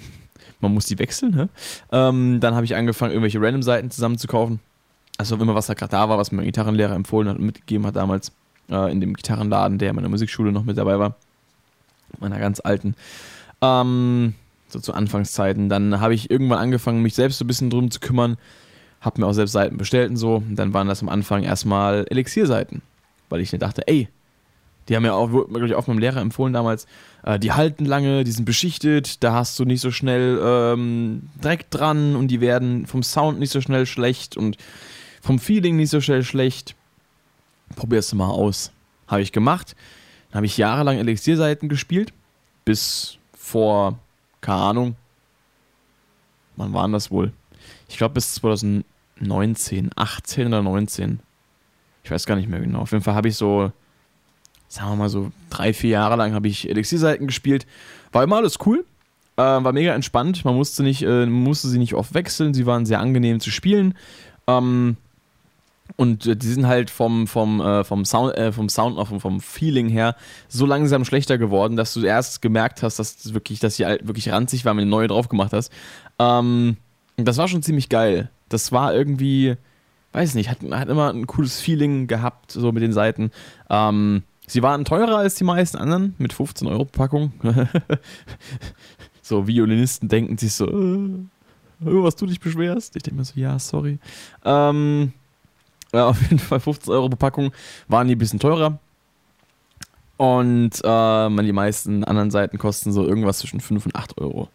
[0.59, 1.49] Man muss die wechseln, ne?
[1.91, 4.59] Ähm, dann habe ich angefangen, irgendwelche Random-Seiten zusammenzukaufen.
[5.19, 7.85] Also immer, was da gerade da war, was mir mein Gitarrenlehrer empfohlen hat und mitgegeben
[7.85, 8.31] hat damals
[8.71, 11.17] äh, in dem Gitarrenladen, der in meiner Musikschule noch mit dabei war.
[12.19, 12.95] Meiner ganz alten.
[13.61, 14.33] Ähm,
[14.69, 15.69] so zu Anfangszeiten.
[15.69, 18.37] Dann habe ich irgendwann angefangen, mich selbst so ein bisschen drum zu kümmern.
[19.01, 20.35] Habe mir auch selbst Seiten bestellt und so.
[20.37, 22.81] Und dann waren das am Anfang erstmal Elixierseiten.
[23.29, 24.09] Weil ich mir dachte, ey,
[24.89, 26.87] die haben ja auch wirklich auch meinem Lehrer empfohlen damals,
[27.23, 31.69] äh, die halten lange, die sind beschichtet, da hast du nicht so schnell ähm, Dreck
[31.69, 34.57] dran und die werden vom Sound nicht so schnell schlecht und
[35.21, 36.75] vom Feeling nicht so schnell schlecht.
[37.75, 38.71] Probier es mal aus.
[39.07, 39.75] Habe ich gemacht.
[40.29, 42.11] Dann habe ich jahrelang Elixierseiten gespielt,
[42.65, 43.99] bis vor
[44.41, 44.95] keine Ahnung.
[46.55, 47.31] Wann waren das wohl?
[47.87, 51.19] Ich glaube bis 2019, 18 oder 19.
[52.03, 52.79] Ich weiß gar nicht mehr genau.
[52.79, 53.71] Auf jeden Fall habe ich so,
[54.67, 57.65] sagen wir mal so drei, vier Jahre lang habe ich Elixir-Seiten gespielt.
[58.11, 58.85] War immer alles cool.
[59.37, 60.43] Äh, war mega entspannt.
[60.45, 62.53] Man musste, nicht, äh, musste sie nicht oft wechseln.
[62.53, 63.95] Sie waren sehr angenehm zu spielen.
[64.47, 64.97] Ähm,
[65.95, 69.41] und äh, die sind halt vom, vom, äh, vom Sound, äh, vom Sound, vom, vom
[69.41, 70.15] Feeling her
[70.47, 74.31] so langsam schlechter geworden, dass du erst gemerkt hast, dass wirklich, dass sie halt wirklich
[74.31, 75.71] ranzig war, wenn du neue drauf gemacht hast.
[76.17, 76.77] Ähm,
[77.25, 78.29] das war schon ziemlich geil.
[78.49, 79.55] Das war irgendwie,
[80.13, 83.31] weiß nicht, hat, hat immer ein cooles Feeling gehabt, so mit den Seiten.
[83.69, 87.33] Ähm, sie waren teurer als die meisten anderen, mit 15 Euro Packung.
[89.21, 91.25] so Violinisten denken sich so, äh,
[91.81, 92.95] was du dich beschwerst.
[92.95, 93.99] Ich denke mir so, ja, sorry.
[94.43, 95.13] Ähm,
[95.93, 97.51] ja, auf jeden Fall 15 Euro Packung.
[97.87, 98.79] Waren die ein bisschen teurer.
[100.17, 104.49] Und äh, die meisten anderen Seiten kosten so irgendwas zwischen 5 und 8 Euro.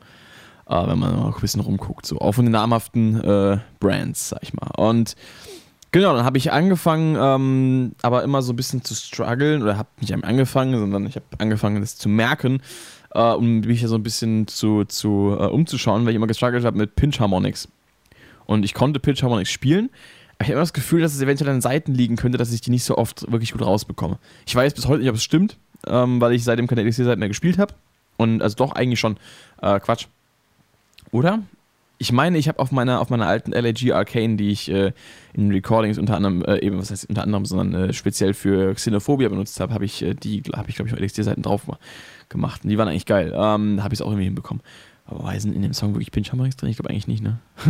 [0.69, 2.07] Äh, wenn man mal ein bisschen rumguckt.
[2.07, 2.19] So.
[2.19, 4.71] Auch von den namhaften äh, Brands, sag ich mal.
[4.77, 5.15] Und
[5.93, 9.63] genau, dann habe ich angefangen, ähm, aber immer so ein bisschen zu strugglen.
[9.63, 12.63] Oder habe nicht angefangen, sondern ich habe angefangen, das zu merken.
[13.15, 16.65] Äh, um mich ja so ein bisschen zu, zu äh, umzuschauen, weil ich immer gestruggelt
[16.65, 17.69] habe mit Pinch Harmonics.
[18.47, 19.91] Und ich konnte Pinch Harmonics spielen
[20.41, 22.71] ich habe immer das Gefühl, dass es eventuell an Seiten liegen könnte, dass ich die
[22.71, 24.19] nicht so oft wirklich gut rausbekomme.
[24.47, 27.29] Ich weiß bis heute nicht, ob es stimmt, ähm, weil ich seitdem keine Elixir-Seiten mehr
[27.29, 27.75] gespielt habe.
[28.17, 29.17] Und also doch eigentlich schon
[29.63, 30.07] äh, Quatsch.
[31.15, 31.45] Oder?
[31.99, 34.91] Ich meine, ich habe auf meiner, auf meiner alten LAG Arcane, die ich äh,
[35.33, 39.29] in Recordings unter anderem, äh, eben, was heißt unter anderem, sondern äh, speziell für Xenophobia
[39.29, 41.69] benutzt habe, habe ich äh, die, habe ich glaube ich, Elixir-Seiten drauf
[42.29, 42.65] gemacht.
[42.65, 43.33] Und die waren eigentlich geil.
[43.33, 44.61] Ähm, habe ich es auch irgendwie hinbekommen.
[45.07, 46.69] Aber war in dem Song wirklich Pinch Harmonics drin?
[46.69, 47.39] Ich glaube eigentlich nicht, ne?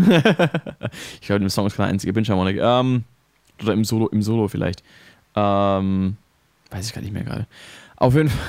[1.21, 2.57] ich glaube, in dem Song ist keine einzige Pinch Harmonik.
[2.59, 3.05] Ähm,
[3.63, 4.83] oder im Solo, im Solo vielleicht.
[5.37, 6.17] Ähm,
[6.71, 7.47] weiß ich gar nicht mehr gerade.
[7.97, 8.49] Auf jeden Fall.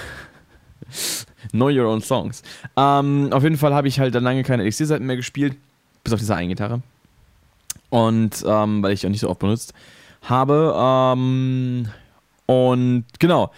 [1.51, 2.43] know your own songs.
[2.75, 5.55] Ähm, auf jeden Fall habe ich halt dann lange keine Elixir-Seiten mehr gespielt.
[6.03, 6.81] Bis auf diese eine Gitarre.
[7.89, 9.73] Und ähm, weil ich auch nicht so oft benutzt
[10.21, 10.73] habe.
[10.77, 11.87] Ähm,
[12.45, 13.51] und genau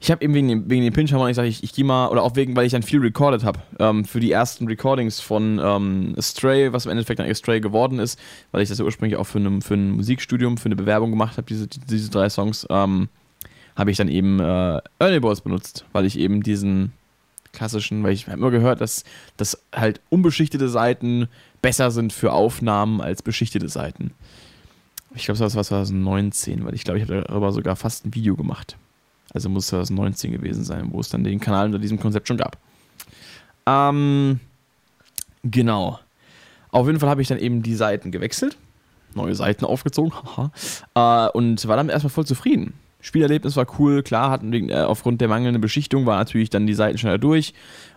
[0.00, 2.22] ich habe eben wegen dem, wegen dem Pinch Hammer gesagt, ich, ich gehe mal, oder
[2.22, 6.14] auch wegen, weil ich dann viel recorded habe, ähm, für die ersten Recordings von ähm,
[6.18, 8.18] Stray, was im Endeffekt dann Stray geworden ist,
[8.50, 11.36] weil ich das ja ursprünglich auch für, eine, für ein Musikstudium, für eine Bewerbung gemacht
[11.36, 13.10] habe, diese, diese drei Songs, ähm,
[13.80, 16.92] habe ich dann eben äh, Early Boys benutzt, weil ich eben diesen
[17.52, 19.04] klassischen, weil ich habe immer gehört, dass,
[19.38, 21.28] dass halt unbeschichtete Seiten
[21.62, 24.12] besser sind für Aufnahmen als beschichtete Seiten.
[25.14, 28.36] Ich glaube, das war 2019, weil ich glaube, ich habe darüber sogar fast ein Video
[28.36, 28.76] gemacht.
[29.32, 32.58] Also muss 2019 gewesen sein, wo es dann den Kanal unter diesem Konzept schon gab.
[33.66, 34.40] Ähm,
[35.42, 35.98] genau.
[36.70, 38.58] Auf jeden Fall habe ich dann eben die Seiten gewechselt,
[39.14, 40.12] neue Seiten aufgezogen,
[40.94, 42.74] äh, und war damit erstmal voll zufrieden.
[43.00, 46.74] Spielerlebnis war cool, klar, hatten wegen, äh, aufgrund der mangelnden Beschichtung war natürlich dann die
[46.74, 47.54] Seiten schneller durch.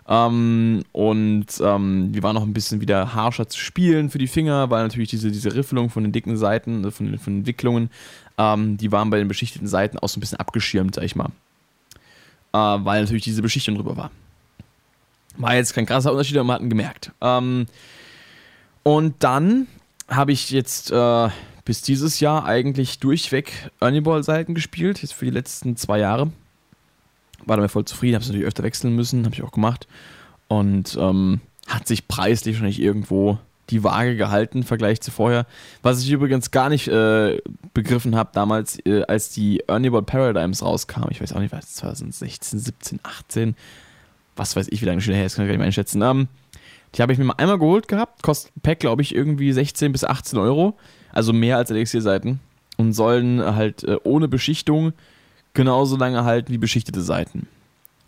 [0.07, 4.69] Ähm, und ähm, wir waren noch ein bisschen wieder harscher zu spielen für die Finger,
[4.69, 7.89] weil natürlich diese, diese Riffelung von den dicken Seiten, von, den, von den Entwicklungen,
[8.37, 11.29] ähm, die waren bei den beschichteten Seiten auch so ein bisschen abgeschirmt, sag ich mal.
[12.53, 14.11] Äh, weil natürlich diese Beschichtung drüber war.
[15.37, 17.11] War jetzt kein krasser Unterschied, aber man hat ihn gemerkt.
[17.21, 17.65] Ähm,
[18.83, 19.67] und dann
[20.07, 21.29] habe ich jetzt äh,
[21.65, 26.31] bis dieses Jahr eigentlich durchweg Ernie-Ball-Seiten gespielt, jetzt für die letzten zwei Jahre.
[27.45, 29.87] War damit voll zufrieden, habe es natürlich öfter wechseln müssen, habe ich auch gemacht.
[30.47, 35.45] Und ähm, hat sich preislich schon nicht irgendwo die Waage gehalten im Vergleich zu vorher.
[35.81, 37.41] Was ich übrigens gar nicht äh,
[37.73, 41.09] begriffen habe damals, äh, als die Ernie Ball Paradigms rauskam.
[41.09, 43.55] Ich weiß auch nicht, was 2016, 17, 18.
[44.35, 46.01] Was weiß ich, wie lange schon her ist, kann ich gar nicht einschätzen.
[46.01, 46.27] Ähm,
[46.95, 48.21] die habe ich mir mal einmal geholt gehabt.
[48.21, 50.77] Kostet ein Pack, glaube ich, irgendwie 16 bis 18 Euro.
[51.13, 52.41] Also mehr als Elixir-Seiten.
[52.75, 54.93] Und sollen halt äh, ohne Beschichtung
[55.53, 57.47] genauso lange halten wie beschichtete Seiten.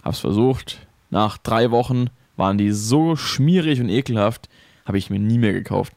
[0.04, 0.86] Hab's versucht.
[1.12, 4.50] Nach drei Wochen waren die so schmierig und ekelhaft,
[4.86, 5.94] habe ich mir nie mehr gekauft.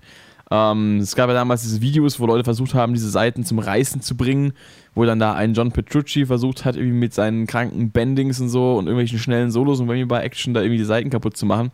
[0.50, 4.00] Ähm, es gab ja damals diese Videos, wo Leute versucht haben, diese Seiten zum Reißen
[4.00, 4.52] zu bringen,
[4.94, 8.76] wo dann da ein John Petrucci versucht hat, irgendwie mit seinen kranken Bendings und so
[8.76, 11.70] und irgendwelchen schnellen Solos und bei Action da irgendwie die Seiten kaputt zu machen.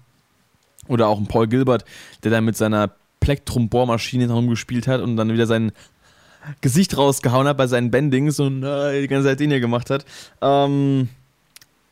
[0.88, 1.84] Oder auch ein Paul Gilbert,
[2.24, 2.90] der dann mit seiner
[3.24, 5.72] Plektrum-Bohrmaschine rumgespielt hat und dann wieder sein
[6.60, 10.04] Gesicht rausgehauen hat bei seinen Bendings und äh, die ganze Zeit den hier gemacht hat.
[10.42, 11.08] Ähm,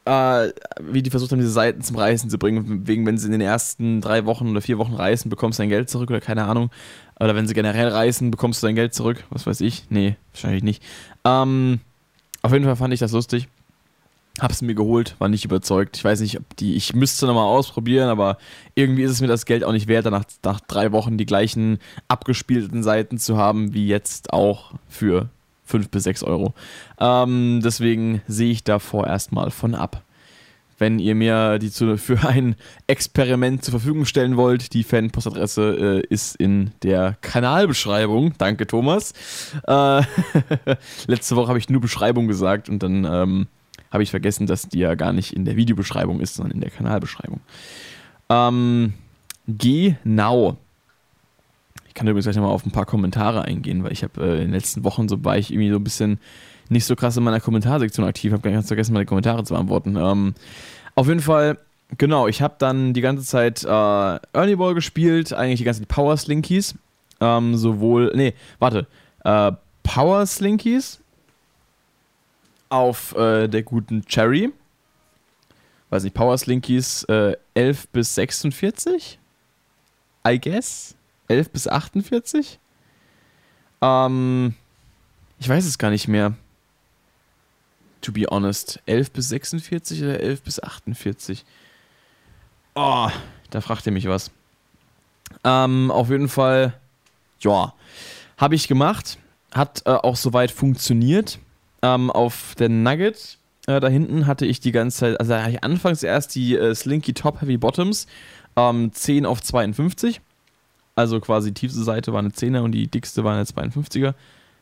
[0.04, 2.86] äh, wie die versucht haben, diese Seiten zum Reißen zu bringen.
[2.86, 5.70] Wegen, wenn sie in den ersten drei Wochen oder vier Wochen reißen, bekommst du dein
[5.70, 6.70] Geld zurück oder keine Ahnung.
[7.18, 9.24] Oder wenn sie generell reißen, bekommst du dein Geld zurück.
[9.30, 9.84] Was weiß ich?
[9.88, 10.82] Nee, wahrscheinlich nicht.
[11.24, 11.80] Ähm,
[12.42, 13.48] auf jeden Fall fand ich das lustig.
[14.40, 15.96] Hab's mir geholt, war nicht überzeugt.
[15.96, 18.38] Ich weiß nicht, ob die, ich müsste nochmal ausprobieren, aber
[18.74, 21.78] irgendwie ist es mir das Geld auch nicht wert, danach nach drei Wochen die gleichen
[22.08, 25.28] abgespielten Seiten zu haben, wie jetzt auch für
[25.66, 26.54] 5 bis 6 Euro.
[26.98, 30.02] Ähm, deswegen sehe ich da vorerst mal von ab.
[30.78, 36.06] Wenn ihr mir die zu, für ein Experiment zur Verfügung stellen wollt, die Fanpostadresse äh,
[36.12, 38.32] ist in der Kanalbeschreibung.
[38.38, 39.12] Danke, Thomas.
[39.66, 40.02] Äh,
[41.06, 43.46] letzte Woche habe ich nur Beschreibung gesagt und dann ähm,
[43.92, 46.70] habe ich vergessen, dass die ja gar nicht in der Videobeschreibung ist, sondern in der
[46.70, 47.40] Kanalbeschreibung.
[48.28, 48.94] Ähm,
[49.46, 50.56] genau.
[51.86, 54.46] Ich kann übrigens gleich nochmal auf ein paar Kommentare eingehen, weil ich habe äh, in
[54.46, 56.18] den letzten Wochen so war ich irgendwie so ein bisschen
[56.70, 59.96] nicht so krass in meiner Kommentarsektion aktiv, habe ganz vergessen, meine Kommentare zu beantworten.
[59.96, 60.34] Ähm,
[60.94, 61.58] auf jeden Fall,
[61.98, 65.88] genau, ich habe dann die ganze Zeit äh, Ernie Ball gespielt, eigentlich die ganze Zeit
[65.88, 66.74] Power Slinkies.
[67.20, 68.86] Ähm, sowohl, nee, warte,
[69.24, 69.52] äh,
[69.82, 71.01] Power Slinkies
[72.72, 74.50] auf äh, der guten Cherry.
[75.90, 79.18] Weiß nicht, Power Slinkies äh, 11 bis 46?
[80.26, 80.96] I guess?
[81.28, 82.58] 11 bis 48?
[83.82, 84.54] Ähm,
[85.38, 86.34] ich weiß es gar nicht mehr.
[88.00, 88.80] To be honest.
[88.86, 91.44] 11 bis 46 oder 11 bis 48?
[92.74, 93.10] Oh,
[93.50, 94.30] da fragt ihr mich was.
[95.44, 96.80] Ähm, auf jeden Fall,
[97.40, 97.74] ja,
[98.38, 99.18] habe ich gemacht.
[99.52, 101.38] Hat äh, auch soweit funktioniert.
[101.82, 105.52] Ähm, auf der Nugget äh, da hinten hatte ich die ganze Zeit, also da hatte
[105.52, 108.06] ich anfangs erst die äh, Slinky Top Heavy Bottoms,
[108.56, 110.20] ähm, 10 auf 52.
[110.94, 114.14] Also quasi die tiefste Seite war eine 10er und die dickste war eine 52er.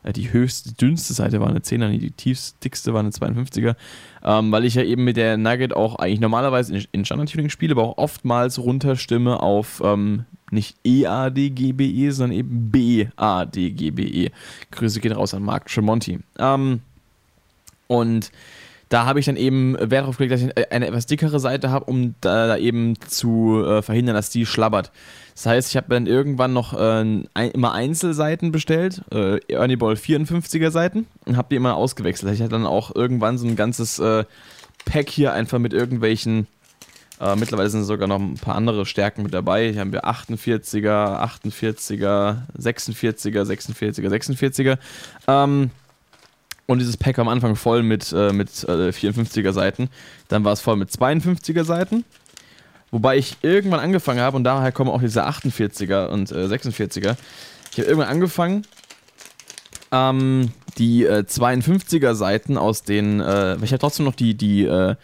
[0.03, 3.09] Äh, die höchste, die dünnste Seite war eine 10er und die tiefste, dickste war eine
[3.09, 3.75] 52er.
[4.23, 7.73] Ähm, weil ich ja eben mit der Nugget auch eigentlich normalerweise in, in Standard-Tuning spiele,
[7.73, 14.31] aber auch oftmals runterstimme auf ähm, nicht EADGBE, sondern eben BADGBE.
[14.69, 16.19] Grüße gehen raus an Mark Tremonti.
[16.37, 16.81] Ähm,
[17.91, 18.31] und
[18.87, 21.85] da habe ich dann eben Wert darauf gelegt, dass ich eine etwas dickere Seite habe,
[21.85, 24.93] um da, eben zu äh, verhindern, dass die schlabbert.
[25.35, 27.01] Das heißt, ich habe dann irgendwann noch äh,
[27.33, 32.33] ein, immer Einzelseiten bestellt, äh, Ernie Ball 54er Seiten und habe die immer ausgewechselt.
[32.33, 34.23] Ich hatte dann auch irgendwann so ein ganzes äh,
[34.85, 36.47] Pack hier einfach mit irgendwelchen,
[37.19, 39.71] äh, mittlerweile sind sogar noch ein paar andere Stärken mit dabei.
[39.71, 44.77] Hier haben wir 48er, 48er, 46er, 46er, 46er.
[45.27, 45.71] Ähm,
[46.71, 49.89] und dieses Pack am Anfang voll mit, äh, mit äh, 54er Seiten.
[50.29, 52.05] Dann war es voll mit 52er Seiten.
[52.91, 57.15] Wobei ich irgendwann angefangen habe, und daher kommen auch diese 48er und äh, 46er.
[57.71, 58.65] Ich habe irgendwann angefangen,
[59.91, 64.95] ähm, die äh, 52er Seiten aus den, äh, ich habe trotzdem noch die, die äh,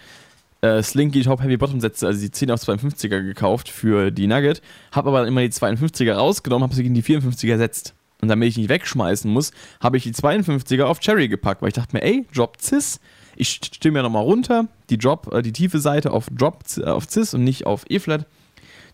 [0.62, 4.62] äh, Slinky Top Heavy Bottom Sätze, also die 10 auf 52er gekauft für die Nugget,
[4.91, 7.93] habe aber dann immer die 52er rausgenommen, habe sie gegen die 54er ersetzt.
[8.21, 11.75] Und damit ich nicht wegschmeißen muss, habe ich die 52er auf Cherry gepackt, weil ich
[11.75, 12.99] dachte mir, ey, Drop Cis,
[13.36, 17.06] ich stimme ja nochmal runter, die Drop, äh, die tiefe Seite auf Drop, äh, auf
[17.10, 18.25] Cis und nicht auf E-Flat.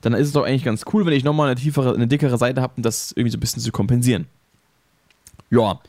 [0.01, 2.61] Dann ist es doch eigentlich ganz cool, wenn ich nochmal eine tiefere, eine dickere Seite
[2.61, 4.27] habe, um das irgendwie so ein bisschen zu kompensieren.
[5.49, 5.79] Ja,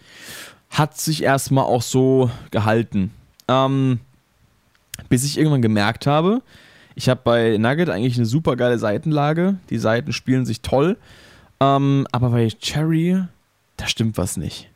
[0.70, 3.11] hat sich erstmal auch so gehalten.
[3.49, 3.99] Ähm,
[5.09, 6.42] bis ich irgendwann gemerkt habe,
[6.94, 9.57] ich habe bei Nugget eigentlich eine super geile Seitenlage.
[9.70, 10.97] Die Seiten spielen sich toll.
[11.61, 13.23] Ähm, aber bei Cherry,
[13.77, 14.71] da stimmt was nicht.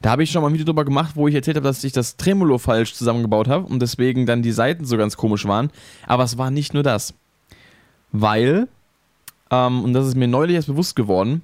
[0.00, 1.92] Da habe ich schon mal ein Video drüber gemacht, wo ich erzählt habe, dass ich
[1.92, 5.70] das Tremolo falsch zusammengebaut habe und deswegen dann die Seiten so ganz komisch waren.
[6.06, 7.14] Aber es war nicht nur das.
[8.12, 8.68] weil,
[9.50, 11.42] ähm, und das ist mir neulich erst bewusst geworden,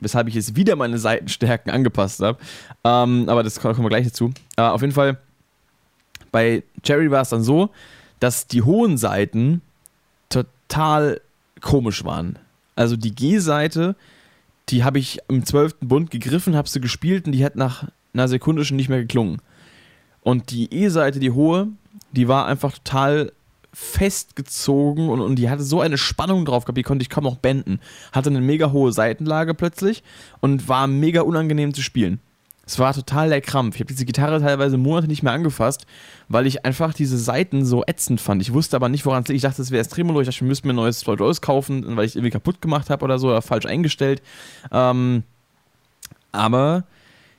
[0.00, 2.38] weshalb ich jetzt wieder meine Seitenstärken angepasst habe,
[2.84, 4.32] ähm, aber das kommen wir gleich dazu.
[4.56, 5.18] Äh, auf jeden Fall,
[6.30, 7.70] bei Cherry war es dann so,
[8.20, 9.62] dass die hohen Seiten
[10.28, 11.20] total
[11.60, 12.38] komisch waren.
[12.74, 13.96] Also die G-Seite,
[14.68, 15.76] die habe ich im 12.
[15.80, 19.40] Bund gegriffen, habe sie gespielt und die hat nach einer Sekunde schon nicht mehr geklungen.
[20.20, 21.68] Und die E-Seite, die hohe,
[22.12, 23.32] die war einfach total
[23.72, 27.38] festgezogen und, und die hatte so eine Spannung drauf gehabt, die konnte ich kaum noch
[27.38, 27.80] benden.
[28.12, 30.02] Hatte eine mega hohe Seitenlage plötzlich
[30.40, 32.20] und war mega unangenehm zu spielen.
[32.72, 33.74] Es war total der Krampf.
[33.74, 35.86] Ich habe diese Gitarre teilweise Monate nicht mehr angefasst,
[36.28, 38.40] weil ich einfach diese Seiten so ätzend fand.
[38.40, 39.36] Ich wusste aber nicht, woran es liegt.
[39.36, 40.22] Ich dachte, es wäre das Tremolo.
[40.22, 42.88] Ich dachte, wir müssten mir ein neues Floyd Rose kaufen, weil ich irgendwie kaputt gemacht
[42.88, 44.22] habe oder so, oder falsch eingestellt.
[44.70, 45.22] Ähm,
[46.32, 46.84] aber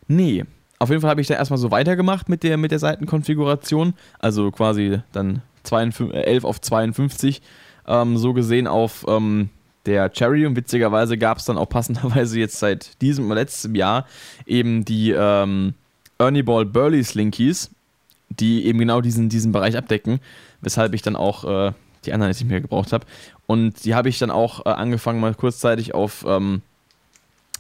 [0.08, 0.46] nee.
[0.78, 3.96] Auf jeden Fall habe ich da erstmal so weitergemacht mit der, mit der Seitenkonfiguration.
[4.20, 7.42] Also quasi dann 52, 11 auf 52.
[7.88, 9.50] Ähm, so gesehen auf ähm,
[9.86, 14.06] der Cherry und witzigerweise gab es dann auch passenderweise jetzt seit diesem oder letztem Jahr
[14.46, 15.74] eben die ähm,
[16.18, 17.70] Ernie Ball Burley Slinkies,
[18.30, 20.20] die eben genau diesen, diesen Bereich abdecken,
[20.62, 21.72] weshalb ich dann auch äh,
[22.06, 23.06] die anderen nicht mehr gebraucht habe.
[23.46, 26.62] Und die habe ich dann auch äh, angefangen, mal kurzzeitig auf, ähm,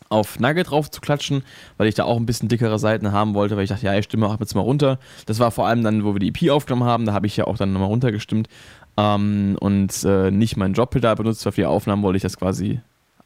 [0.09, 1.43] auf Nugget drauf zu klatschen,
[1.77, 4.05] weil ich da auch ein bisschen dickere Seiten haben wollte, weil ich dachte, ja, ich
[4.05, 4.99] stimme auch jetzt mal runter.
[5.25, 7.45] Das war vor allem dann, wo wir die EP aufgenommen haben, da habe ich ja
[7.45, 8.47] auch dann nochmal runtergestimmt
[8.97, 11.43] ähm, und äh, nicht meinen Jobpedal benutzt.
[11.43, 12.81] Für vier Aufnahmen wollte ich das quasi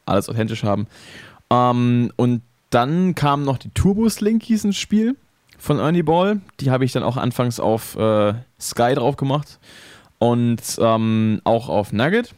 [0.06, 0.86] alles authentisch haben.
[1.50, 5.16] Ähm, und dann kamen noch die Turbo-Slinkies ins Spiel
[5.58, 6.40] von Ernie Ball.
[6.60, 9.58] Die habe ich dann auch anfangs auf äh, Sky drauf gemacht
[10.18, 12.34] und ähm, auch auf Nugget.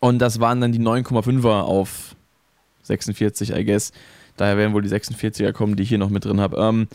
[0.00, 2.14] Und das waren dann die 9,5er auf
[2.82, 3.92] 46, I guess.
[4.36, 6.56] Daher werden wohl die 46er kommen, die ich hier noch mit drin habe.
[6.58, 6.88] Ähm,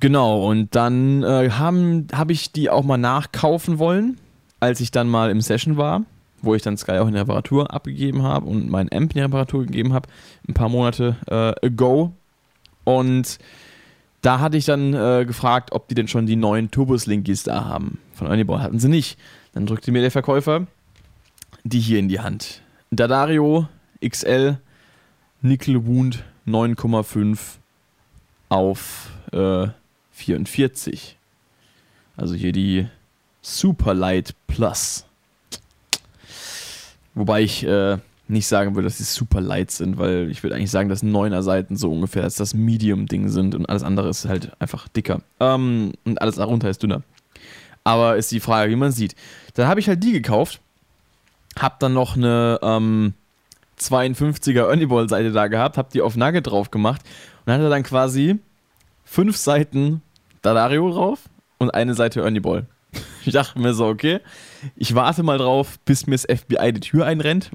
[0.00, 4.18] Genau, und dann äh, habe hab ich die auch mal nachkaufen wollen,
[4.60, 6.02] als ich dann mal im Session war,
[6.42, 9.20] wo ich dann Sky auch in der Reparatur abgegeben habe und meinen Amp in die
[9.20, 10.08] Reparatur gegeben habe,
[10.48, 12.12] ein paar Monate äh, ago.
[12.84, 13.38] Und
[14.20, 17.98] da hatte ich dann äh, gefragt, ob die denn schon die neuen Turboslinkies da haben.
[18.12, 19.18] Von Onibor hatten sie nicht.
[19.54, 20.66] Dann drückte mir der Verkäufer
[21.66, 22.62] die hier in die Hand.
[22.90, 23.68] Dadario
[24.06, 24.58] XL
[25.42, 27.38] Nickel Wound 9,5
[28.48, 29.68] auf äh,
[30.16, 31.16] 44.
[32.16, 32.88] Also hier die
[33.42, 35.04] Superlight Plus.
[37.14, 37.98] Wobei ich äh,
[38.28, 41.42] nicht sagen würde, dass sie super light sind, weil ich würde eigentlich sagen, dass 9er
[41.42, 45.20] Seiten so ungefähr als das Medium-Ding sind und alles andere ist halt einfach dicker.
[45.38, 47.02] Ähm, und alles darunter ist dünner.
[47.84, 49.14] Aber ist die Frage, wie man sieht.
[49.54, 50.60] Dann habe ich halt die gekauft,
[51.58, 53.14] hab dann noch eine ähm,
[53.78, 57.02] 52er Ernie-Ball-Seite da gehabt, hab die auf Nugget drauf gemacht
[57.44, 58.38] und hatte dann quasi
[59.04, 60.02] fünf Seiten
[60.46, 61.24] Dadario drauf
[61.58, 62.66] und eine Seite Ernie Ball.
[63.24, 64.20] Ich dachte mir so, okay,
[64.76, 67.50] ich warte mal drauf, bis mir das FBI die Tür einrennt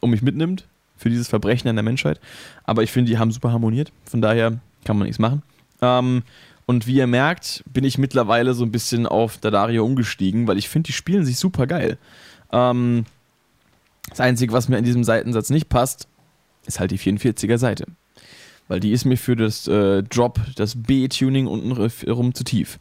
[0.00, 0.66] und mich mitnimmt
[0.96, 2.18] für dieses Verbrechen an der Menschheit.
[2.64, 3.92] Aber ich finde, die haben super harmoniert.
[4.06, 5.42] Von daher kann man nichts machen.
[5.82, 6.22] Ähm,
[6.64, 10.70] und wie ihr merkt, bin ich mittlerweile so ein bisschen auf Dadario umgestiegen, weil ich
[10.70, 11.98] finde, die spielen sich super geil.
[12.50, 13.04] Ähm,
[14.08, 16.08] das Einzige, was mir in diesem Seitensatz nicht passt,
[16.64, 17.84] ist halt die 44er Seite
[18.72, 22.78] weil die ist mir für das äh, Drop, das B-Tuning unten rum zu tief.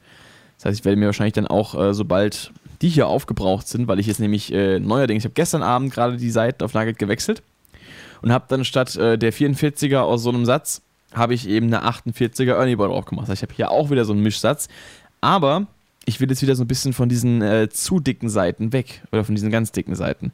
[0.55, 3.99] Das heißt, ich werde mir wahrscheinlich dann auch, äh, sobald die hier aufgebraucht sind, weil
[3.99, 7.43] ich jetzt nämlich äh, neuerdings, ich habe gestern Abend gerade die Seiten auf Nugget gewechselt
[8.21, 10.81] und habe dann statt äh, der 44er aus so einem Satz,
[11.13, 13.25] habe ich eben eine 48er Ernie Ball drauf gemacht.
[13.25, 14.69] Das heißt, ich habe hier auch wieder so einen Mischsatz,
[15.19, 15.67] aber
[16.05, 19.25] ich will jetzt wieder so ein bisschen von diesen äh, zu dicken Seiten weg oder
[19.25, 20.31] von diesen ganz dicken Seiten.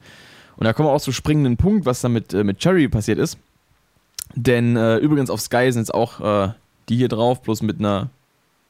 [0.55, 3.17] Und da kommen wir auch zum springenden Punkt, was da mit, äh, mit Cherry passiert
[3.17, 3.39] ist.
[4.37, 6.53] Denn äh, übrigens auf Sky sind es auch äh,
[6.89, 8.09] die hier drauf, bloß mit einer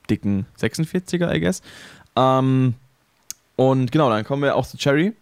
[0.10, 1.62] dicken 46er, I guess.
[2.16, 2.76] Ähm,
[3.58, 5.14] und genau, dann kommen wir auch zu Cherry.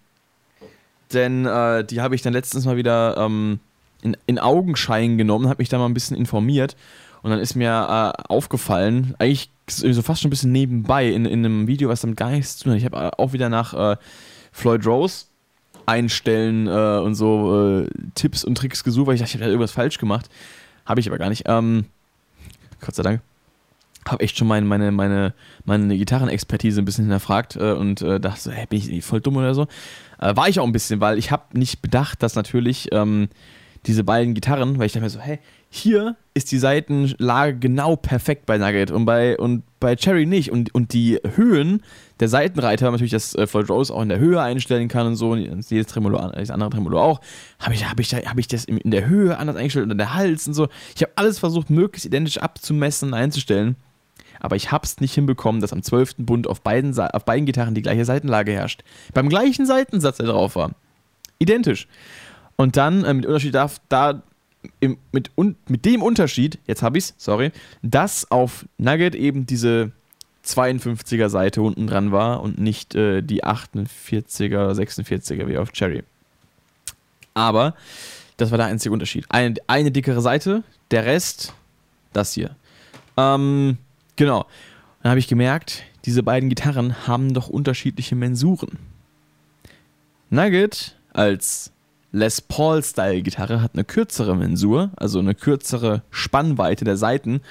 [1.13, 3.59] Denn äh, die habe ich dann letztens mal wieder ähm,
[4.03, 6.75] in, in, Augenschein genommen, habe mich da mal ein bisschen informiert.
[7.23, 11.43] Und dann ist mir äh, aufgefallen, eigentlich so fast schon ein bisschen nebenbei, in, in
[11.43, 12.79] einem Video, was damit gar nichts zu tun hat.
[12.79, 13.97] Ich habe äh, auch wieder nach äh,
[14.51, 15.25] Floyd Rose
[15.85, 19.71] einstellen äh, und so äh, Tipps und Tricks gesucht, weil ich dachte, ich habe irgendwas
[19.71, 20.29] falsch gemacht.
[20.85, 21.43] Habe ich aber gar nicht.
[21.47, 21.85] Ähm,
[22.81, 23.21] Gott sei Dank.
[24.07, 25.33] Habe echt schon meine, meine, meine,
[25.65, 29.37] meine Gitarrenexpertise ein bisschen hinterfragt äh, und äh, dachte so, hey, bin ich voll dumm
[29.37, 29.63] oder so.
[30.19, 33.29] Äh, war ich auch ein bisschen, weil ich habe nicht bedacht, dass natürlich ähm,
[33.87, 38.45] diese beiden Gitarren, weil ich dachte mir so, hey, hier ist die Seitenlage genau perfekt
[38.45, 40.51] bei Nugget und bei, und bei Cherry nicht.
[40.51, 41.81] Und, und die Höhen
[42.19, 45.31] der Seitenreiter, natürlich, dass äh, Floyd Rose auch in der Höhe einstellen kann und so,
[45.31, 47.21] und jedes Tremolo, das andere Tremolo auch,
[47.59, 50.13] habe ich, hab ich, hab ich das in der Höhe anders eingestellt und in der
[50.13, 50.67] Hals und so.
[50.95, 53.75] Ich habe alles versucht, möglichst identisch abzumessen und einzustellen.
[54.39, 56.15] Aber ich habe es nicht hinbekommen, dass am 12.
[56.19, 58.83] Bund auf beiden, auf beiden Gitarren die gleiche Seitenlage herrscht.
[59.13, 60.71] Beim gleichen Seitensatz, der drauf war.
[61.39, 61.87] identisch.
[62.55, 64.21] Und dann äh, mit Unterschied darf da
[64.79, 67.51] im, mit, un, mit dem Unterschied, jetzt habe ich es, sorry,
[67.81, 69.91] dass auf Nugget eben diese
[70.45, 76.03] 52er Seite unten dran war und nicht äh, die 48er oder 46er wie auf Cherry.
[77.33, 77.75] Aber
[78.37, 79.25] das war der einzige Unterschied.
[79.29, 81.53] Eine, eine dickere Seite, der Rest
[82.13, 82.55] das hier.
[83.17, 83.77] Ähm,
[84.15, 84.45] genau.
[85.01, 88.79] Dann habe ich gemerkt, diese beiden Gitarren haben doch unterschiedliche Mensuren.
[90.29, 91.71] Nugget als
[92.11, 97.41] Les Paul-Style-Gitarre hat eine kürzere Mensur, also eine kürzere Spannweite der Saiten,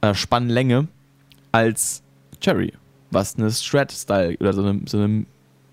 [0.00, 0.88] äh, Spannlänge,
[1.52, 2.02] als
[2.40, 2.72] Cherry,
[3.10, 5.26] was eine Strat-Style oder so eine, so eine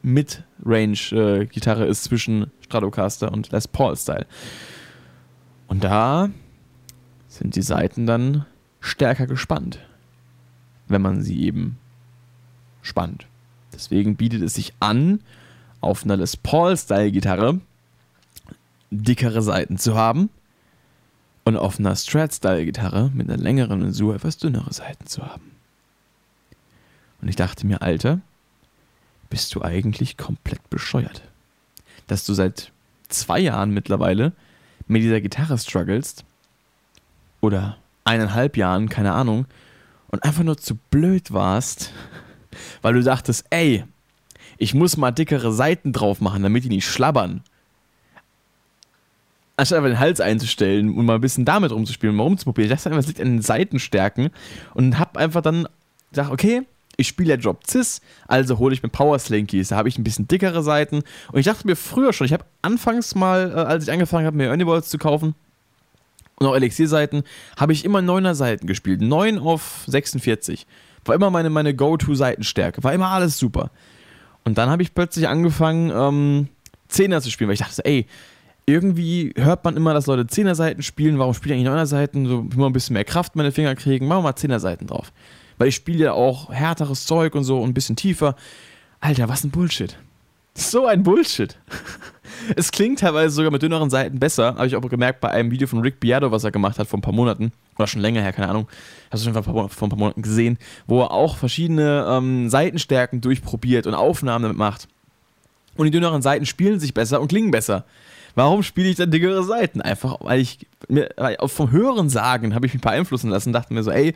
[0.03, 4.25] Mid-Range-Gitarre ist zwischen Stratocaster und Les Paul-Style.
[5.67, 6.29] Und da
[7.27, 8.45] sind die Saiten dann
[8.79, 9.79] stärker gespannt,
[10.87, 11.77] wenn man sie eben
[12.81, 13.27] spannt.
[13.73, 15.19] Deswegen bietet es sich an,
[15.81, 17.59] auf einer Les Paul-Style-Gitarre
[18.89, 20.29] dickere Seiten zu haben
[21.43, 25.56] und auf einer Strat-Style-Gitarre mit einer längeren Mensur etwas dünnere Seiten zu haben.
[27.27, 28.21] Und ich dachte mir, Alter,
[29.29, 31.23] bist du eigentlich komplett bescheuert?
[32.07, 32.71] Dass du seit
[33.09, 34.31] zwei Jahren mittlerweile
[34.87, 36.23] mit dieser Gitarre strugglest
[37.41, 37.75] oder
[38.05, 39.45] eineinhalb Jahren, keine Ahnung,
[40.07, 41.91] und einfach nur zu blöd warst,
[42.81, 43.83] weil du dachtest, ey,
[44.57, 47.43] ich muss mal dickere Seiten drauf machen, damit die nicht schlabbern
[49.57, 52.71] anstatt einfach den Hals einzustellen und mal ein bisschen damit rumzuspielen, mal rumzuprobieren.
[52.71, 54.29] Ich dachte einfach, es liegt an den Seitenstärken
[54.75, 55.67] und hab einfach dann
[56.11, 56.65] gesagt, okay,
[56.97, 59.69] ich spiele ja Drop Cis, also hole ich mir Power Slinkies.
[59.69, 61.03] Da habe ich ein bisschen dickere Seiten.
[61.31, 64.35] Und ich dachte mir früher schon, ich habe anfangs mal, äh, als ich angefangen habe,
[64.35, 65.35] mir Ernie Balls zu kaufen
[66.39, 67.23] und auch Elixir-Seiten,
[67.55, 69.01] habe ich immer 9er Seiten gespielt.
[69.01, 70.65] 9 auf 46.
[71.05, 72.83] War immer meine, meine Go-To-Seitenstärke.
[72.83, 73.71] War immer alles super.
[74.43, 76.47] Und dann habe ich plötzlich angefangen, ähm,
[76.91, 78.07] 10er zu spielen, weil ich dachte, ey,
[78.65, 81.19] irgendwie hört man immer, dass Leute 10er Seiten spielen.
[81.19, 82.25] Warum spiele ich eigentlich 9er Seiten?
[82.25, 84.07] So immer ein bisschen mehr Kraft meine Finger kriegen.
[84.07, 85.13] Machen wir mal 10er Seiten drauf.
[85.57, 88.35] Weil ich spiele ja auch härteres Zeug und so und ein bisschen tiefer.
[88.99, 89.97] Alter, was ein Bullshit.
[90.53, 91.57] So ein Bullshit.
[92.55, 94.55] es klingt teilweise sogar mit dünneren Seiten besser.
[94.55, 96.97] Habe ich auch gemerkt bei einem Video von Rick Biado, was er gemacht hat vor
[96.97, 97.51] ein paar Monaten.
[97.77, 98.67] Oder schon länger her, keine Ahnung.
[99.11, 100.57] Hast du schon vor ein paar Monaten gesehen.
[100.87, 104.87] Wo er auch verschiedene ähm, Seitenstärken durchprobiert und Aufnahmen damit macht.
[105.75, 107.85] Und die dünneren Seiten spielen sich besser und klingen besser.
[108.33, 109.81] Warum spiele ich dann dickere Seiten?
[109.81, 113.83] Einfach, weil ich mir, weil vom Hören sagen habe ich mich beeinflussen lassen, dachte mir
[113.83, 114.13] so, ey,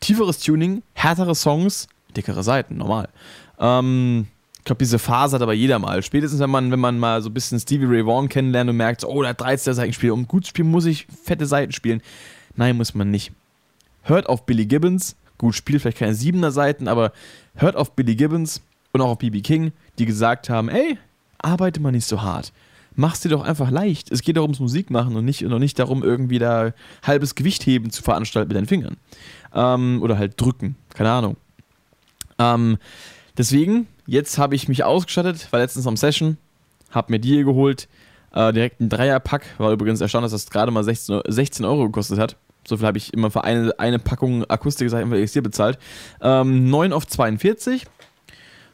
[0.00, 3.08] tieferes Tuning, härtere Songs, dickere Seiten, normal.
[3.58, 4.26] Ähm,
[4.58, 6.02] ich glaube, diese Phase hat aber jeder mal.
[6.02, 9.04] Spätestens, wenn man, wenn man mal so ein bisschen Stevie Ray Vaughan kennenlernt und merkt,
[9.04, 10.12] oh, der hat 13 Seiten gespielt.
[10.12, 12.02] Um gut zu spielen, muss ich fette Seiten spielen.
[12.56, 13.32] Nein, muss man nicht.
[14.02, 15.16] Hört auf Billy Gibbons.
[15.38, 17.12] Gut, spielt vielleicht keine 7er Seiten, aber
[17.54, 20.98] hört auf Billy Gibbons und auch auf BB King, die gesagt haben, ey,
[21.38, 22.52] arbeite mal nicht so hart
[22.96, 24.10] mach's dir doch einfach leicht.
[24.10, 26.72] Es geht doch ums Musik machen und nicht, und nicht darum, irgendwie da
[27.02, 28.96] halbes Gewicht heben zu veranstalten mit deinen Fingern.
[29.56, 31.36] Ähm, oder halt drücken, keine Ahnung.
[32.38, 32.78] Ähm,
[33.36, 36.36] deswegen, jetzt habe ich mich ausgestattet, war letztens am Session,
[36.90, 37.88] habe mir die hier geholt,
[38.34, 42.18] äh, direkt ein Dreierpack, war übrigens erstaunt, dass das gerade mal 16, 16 Euro gekostet
[42.18, 42.36] hat.
[42.68, 45.78] So viel habe ich immer für eine, eine Packung Akustikseiten von XD bezahlt.
[46.20, 47.86] Ähm, 9 auf 42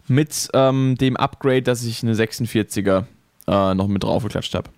[0.09, 3.05] mit ähm, dem Upgrade, dass ich eine 46er
[3.47, 4.71] äh, noch mit draufgeklatscht habe.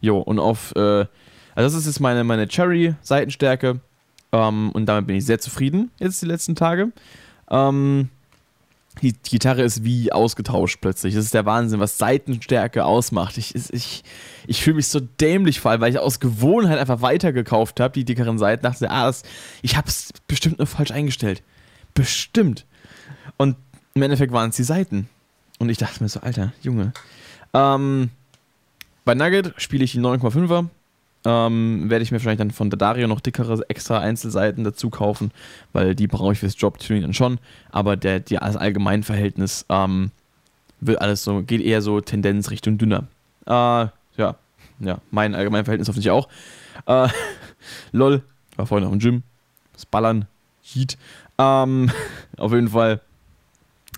[0.00, 1.08] Jo, und auf, äh, also
[1.54, 3.80] das ist jetzt meine, meine Cherry-Seitenstärke.
[4.32, 6.92] Ähm, und damit bin ich sehr zufrieden jetzt die letzten Tage.
[7.50, 8.08] Ähm,
[9.02, 11.14] die Gitarre ist wie ausgetauscht plötzlich.
[11.14, 13.38] Das ist der Wahnsinn, was Seitenstärke ausmacht.
[13.38, 14.02] Ich, ich,
[14.46, 18.04] ich fühle mich so dämlich vor allem, weil ich aus Gewohnheit einfach weitergekauft habe, die
[18.04, 18.62] dickeren Seiten.
[18.62, 19.22] Dachte, ah, das,
[19.62, 21.42] ich habe es bestimmt nur falsch eingestellt.
[21.94, 22.66] Bestimmt.
[23.36, 23.56] Und
[23.94, 25.08] im Endeffekt waren es die Seiten.
[25.58, 26.92] Und ich dachte mir so, Alter, Junge,
[27.54, 28.10] ähm,
[29.04, 30.68] bei Nugget spiele ich die 9,5er.
[31.28, 35.30] Ähm, werde ich mir wahrscheinlich dann von Dario noch dickere extra Einzelseiten dazu kaufen,
[35.74, 37.38] weil die brauche ich fürs Job-Tuning dann schon.
[37.70, 40.10] Aber der, die, das Allgemeinverhältnis ähm,
[40.80, 43.08] wird alles so, geht eher so Tendenz Richtung dünner.
[43.46, 44.36] Äh, ja,
[44.80, 46.28] ja, mein Allgemeinverhältnis hoffentlich auch.
[46.86, 47.08] Äh,
[47.92, 48.22] lol,
[48.56, 49.22] war vorhin noch im Gym.
[49.74, 50.26] Das Ballern,
[50.62, 50.96] Heat.
[51.36, 51.90] Ähm,
[52.38, 53.02] auf jeden Fall,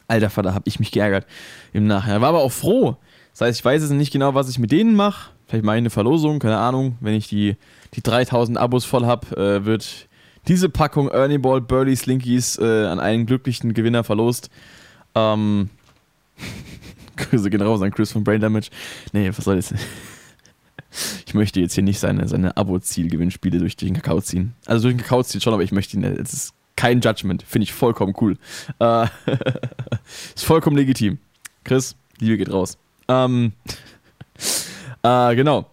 [0.09, 1.27] alter Vater, hab ich mich geärgert
[1.73, 2.23] im Nachhinein.
[2.23, 2.97] War aber auch froh,
[3.33, 5.31] das heißt, ich weiß jetzt nicht genau, was ich mit denen mache.
[5.51, 6.97] Vielleicht ich eine Verlosung, keine Ahnung.
[7.01, 7.57] Wenn ich die,
[7.95, 10.07] die 3000 Abos voll habe, äh, wird
[10.47, 14.49] diese Packung Ernie Ball Burley Slinkies äh, an einen glücklichen Gewinner verlost.
[15.17, 15.71] Ähm,
[17.17, 18.69] Grüße gehen raus an Chris von Brain Damage.
[19.13, 19.75] Nee, was soll das?
[21.27, 24.55] ich möchte jetzt hier nicht seine, seine Abo-Ziel-Gewinnspiele durch den Kakao ziehen.
[24.67, 26.05] Also durch den Kakao ziehen schon, aber ich möchte ihn.
[26.05, 27.43] Es ist kein Judgment.
[27.43, 28.39] Finde ich vollkommen cool.
[28.79, 29.07] Äh,
[30.37, 31.19] ist vollkommen legitim.
[31.65, 32.79] Chris, Liebe geht raus.
[33.09, 33.53] Ähm,
[35.03, 35.67] Äh, genau.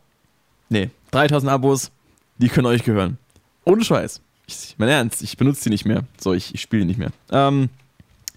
[0.69, 1.91] Nee, 3000 Abos,
[2.37, 3.17] die können euch gehören.
[3.65, 4.21] Ohne Scheiß.
[4.47, 6.03] Ich, mein Ernst, ich benutze die nicht mehr.
[6.19, 7.11] So, ich, ich spiele die nicht mehr.
[7.31, 7.69] Ähm,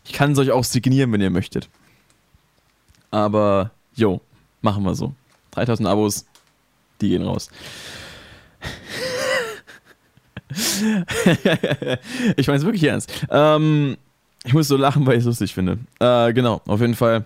[0.05, 1.69] ich kann es euch auch signieren, wenn ihr möchtet.
[3.11, 4.21] Aber, jo,
[4.61, 5.15] machen wir so.
[5.53, 6.27] 3000 Abos,
[7.01, 7.51] die gehen raus.
[12.37, 13.13] ich meine es wirklich ernst.
[13.31, 13.97] Ähm,
[14.45, 15.79] ich muss so lachen, weil ich es lustig finde.
[15.99, 17.25] Äh, genau, auf jeden Fall.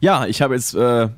[0.00, 1.08] Ja, ich habe jetzt äh,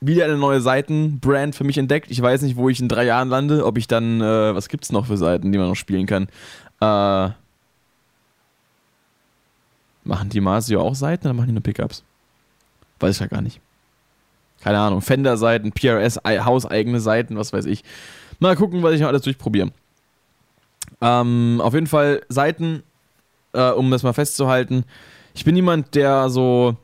[0.00, 2.10] wieder eine neue Seitenbrand für mich entdeckt.
[2.10, 4.92] Ich weiß nicht, wo ich in drei Jahren lande, ob ich dann, äh, was es
[4.92, 6.28] noch für Seiten, die man noch spielen kann.
[6.80, 7.32] Äh,
[10.04, 12.04] machen die Masio auch Seiten oder machen die nur Pickups?
[13.00, 13.60] Weiß ich ja gar nicht.
[14.60, 15.02] Keine Ahnung.
[15.02, 17.84] Fender-Seiten, PRS, hauseigene Seiten, was weiß ich.
[18.38, 19.70] Mal gucken, was ich noch alles durchprobiere.
[21.00, 22.82] Ähm, auf jeden Fall Seiten,
[23.52, 24.84] äh, um das mal festzuhalten.
[25.34, 26.76] Ich bin jemand, der so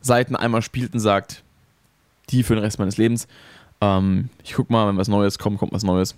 [0.00, 1.42] Seiten einmal spielt und sagt,
[2.30, 3.28] die für den Rest meines Lebens.
[3.80, 6.16] Ähm, ich guck mal, wenn was Neues kommt, kommt was Neues.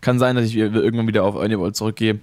[0.00, 2.20] Kann sein, dass ich irgendwann wieder auf Earnyvolt zurückgehe.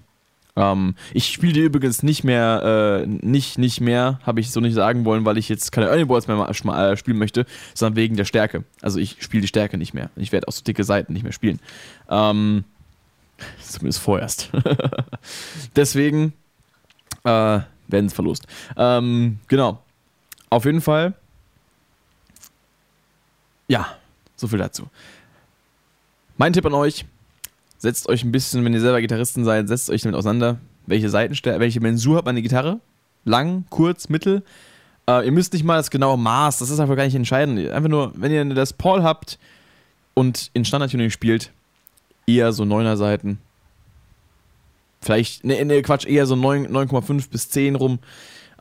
[0.56, 4.76] Ähm, ich spiele die übrigens nicht mehr, äh, nicht, nicht mehr, habe ich so nicht
[4.76, 8.26] sagen wollen, weil ich jetzt keine Early Balls mehr äh, spielen möchte, sondern wegen der
[8.26, 8.64] Stärke.
[8.82, 10.12] Also ich spiele die Stärke nicht mehr.
[10.16, 11.60] Ich werde auch so dicke Seiten nicht mehr spielen.
[12.10, 12.66] Ähm,
[13.62, 14.52] zumindest vorerst.
[15.76, 16.34] Deswegen
[17.24, 17.30] äh,
[17.88, 18.46] werden es verlost.
[18.78, 19.82] Ähm, genau.
[20.50, 21.16] Auf jeden Fall.
[23.68, 23.96] Ja,
[24.36, 24.88] so viel dazu.
[26.38, 27.06] Mein Tipp an euch:
[27.78, 31.60] setzt euch ein bisschen, wenn ihr selber Gitarristen seid, setzt euch damit auseinander, welche Seitenstärke,
[31.60, 32.80] welche Mensur hat meine Gitarre?
[33.26, 34.44] Lang, kurz, mittel?
[35.08, 37.70] Äh, ihr müsst nicht mal das genaue Maß, das ist einfach gar nicht entscheidend.
[37.70, 39.38] Einfach nur, wenn ihr das Paul habt
[40.14, 41.52] und in Standardtuning spielt,
[42.26, 43.40] eher so 9er Seiten.
[45.02, 48.00] Vielleicht, ne, ne Quatsch, eher so 9,5 bis 10 rum.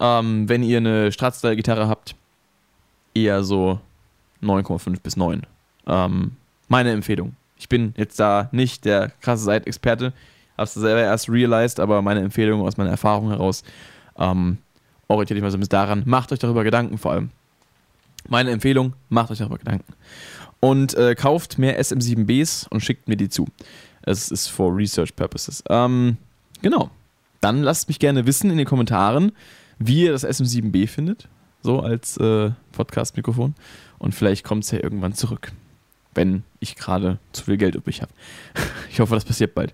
[0.01, 2.17] Ähm, wenn ihr eine Strat-Style-Gitarre habt,
[3.15, 3.79] eher so
[4.43, 5.43] 9,5 bis 9.
[5.87, 6.33] Ähm,
[6.69, 7.35] meine Empfehlung.
[7.57, 10.13] Ich bin jetzt da nicht der krasse Seitexperte,
[10.57, 13.63] hab's selber erst realized, aber meine Empfehlung aus meiner Erfahrung heraus,
[14.19, 14.59] ähm,
[15.09, 17.31] orientiert euch mal so ein bisschen daran, macht euch darüber Gedanken vor allem.
[18.29, 19.93] Meine Empfehlung, macht euch darüber Gedanken.
[20.61, 23.49] Und äh, kauft mehr SM7Bs und schickt mir die zu.
[24.03, 25.63] Es ist for Research Purposes.
[25.69, 26.17] Ähm,
[26.61, 26.91] genau.
[27.41, 29.33] Dann lasst mich gerne wissen in den Kommentaren,
[29.79, 31.29] wie ihr das SM7B findet.
[31.63, 33.55] So als äh, Podcast-Mikrofon.
[33.99, 35.53] Und vielleicht kommt es ja irgendwann zurück
[36.15, 38.13] wenn ich gerade zu viel Geld übrig habe.
[38.91, 39.73] ich hoffe, das passiert bald.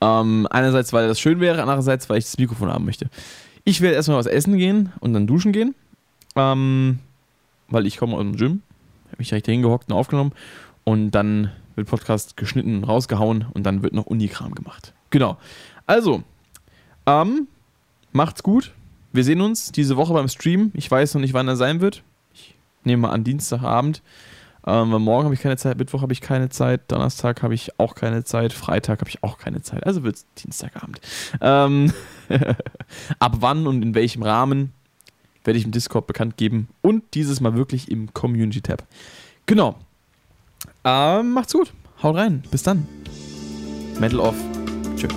[0.00, 3.08] Ähm, einerseits, weil das schön wäre, andererseits, weil ich das Mikrofon haben möchte.
[3.64, 5.74] Ich werde erstmal was essen gehen und dann duschen gehen,
[6.34, 6.98] ähm,
[7.68, 8.62] weil ich komme aus dem Gym,
[9.06, 10.32] habe mich direkt hingehockt und aufgenommen
[10.84, 14.92] und dann wird Podcast geschnitten, rausgehauen und dann wird noch Unikram gemacht.
[15.10, 15.38] Genau.
[15.86, 16.22] Also,
[17.06, 17.46] ähm,
[18.10, 18.72] macht's gut.
[19.12, 20.70] Wir sehen uns diese Woche beim Stream.
[20.74, 22.02] Ich weiß noch nicht, wann er sein wird.
[22.34, 22.54] Ich
[22.84, 24.02] nehme mal an Dienstagabend.
[24.64, 27.96] Ähm, morgen habe ich keine Zeit, Mittwoch habe ich keine Zeit, Donnerstag habe ich auch
[27.96, 29.84] keine Zeit, Freitag habe ich auch keine Zeit.
[29.84, 31.00] Also wird es Dienstagabend.
[31.40, 31.92] Ähm
[33.18, 34.72] Ab wann und in welchem Rahmen
[35.44, 38.84] werde ich im Discord bekannt geben und dieses Mal wirklich im Community-Tab.
[39.46, 39.74] Genau.
[40.84, 41.72] Ähm, macht's gut.
[42.02, 42.44] Haut rein.
[42.50, 42.86] Bis dann.
[43.98, 44.36] Metal off.
[44.96, 45.10] Tschüss.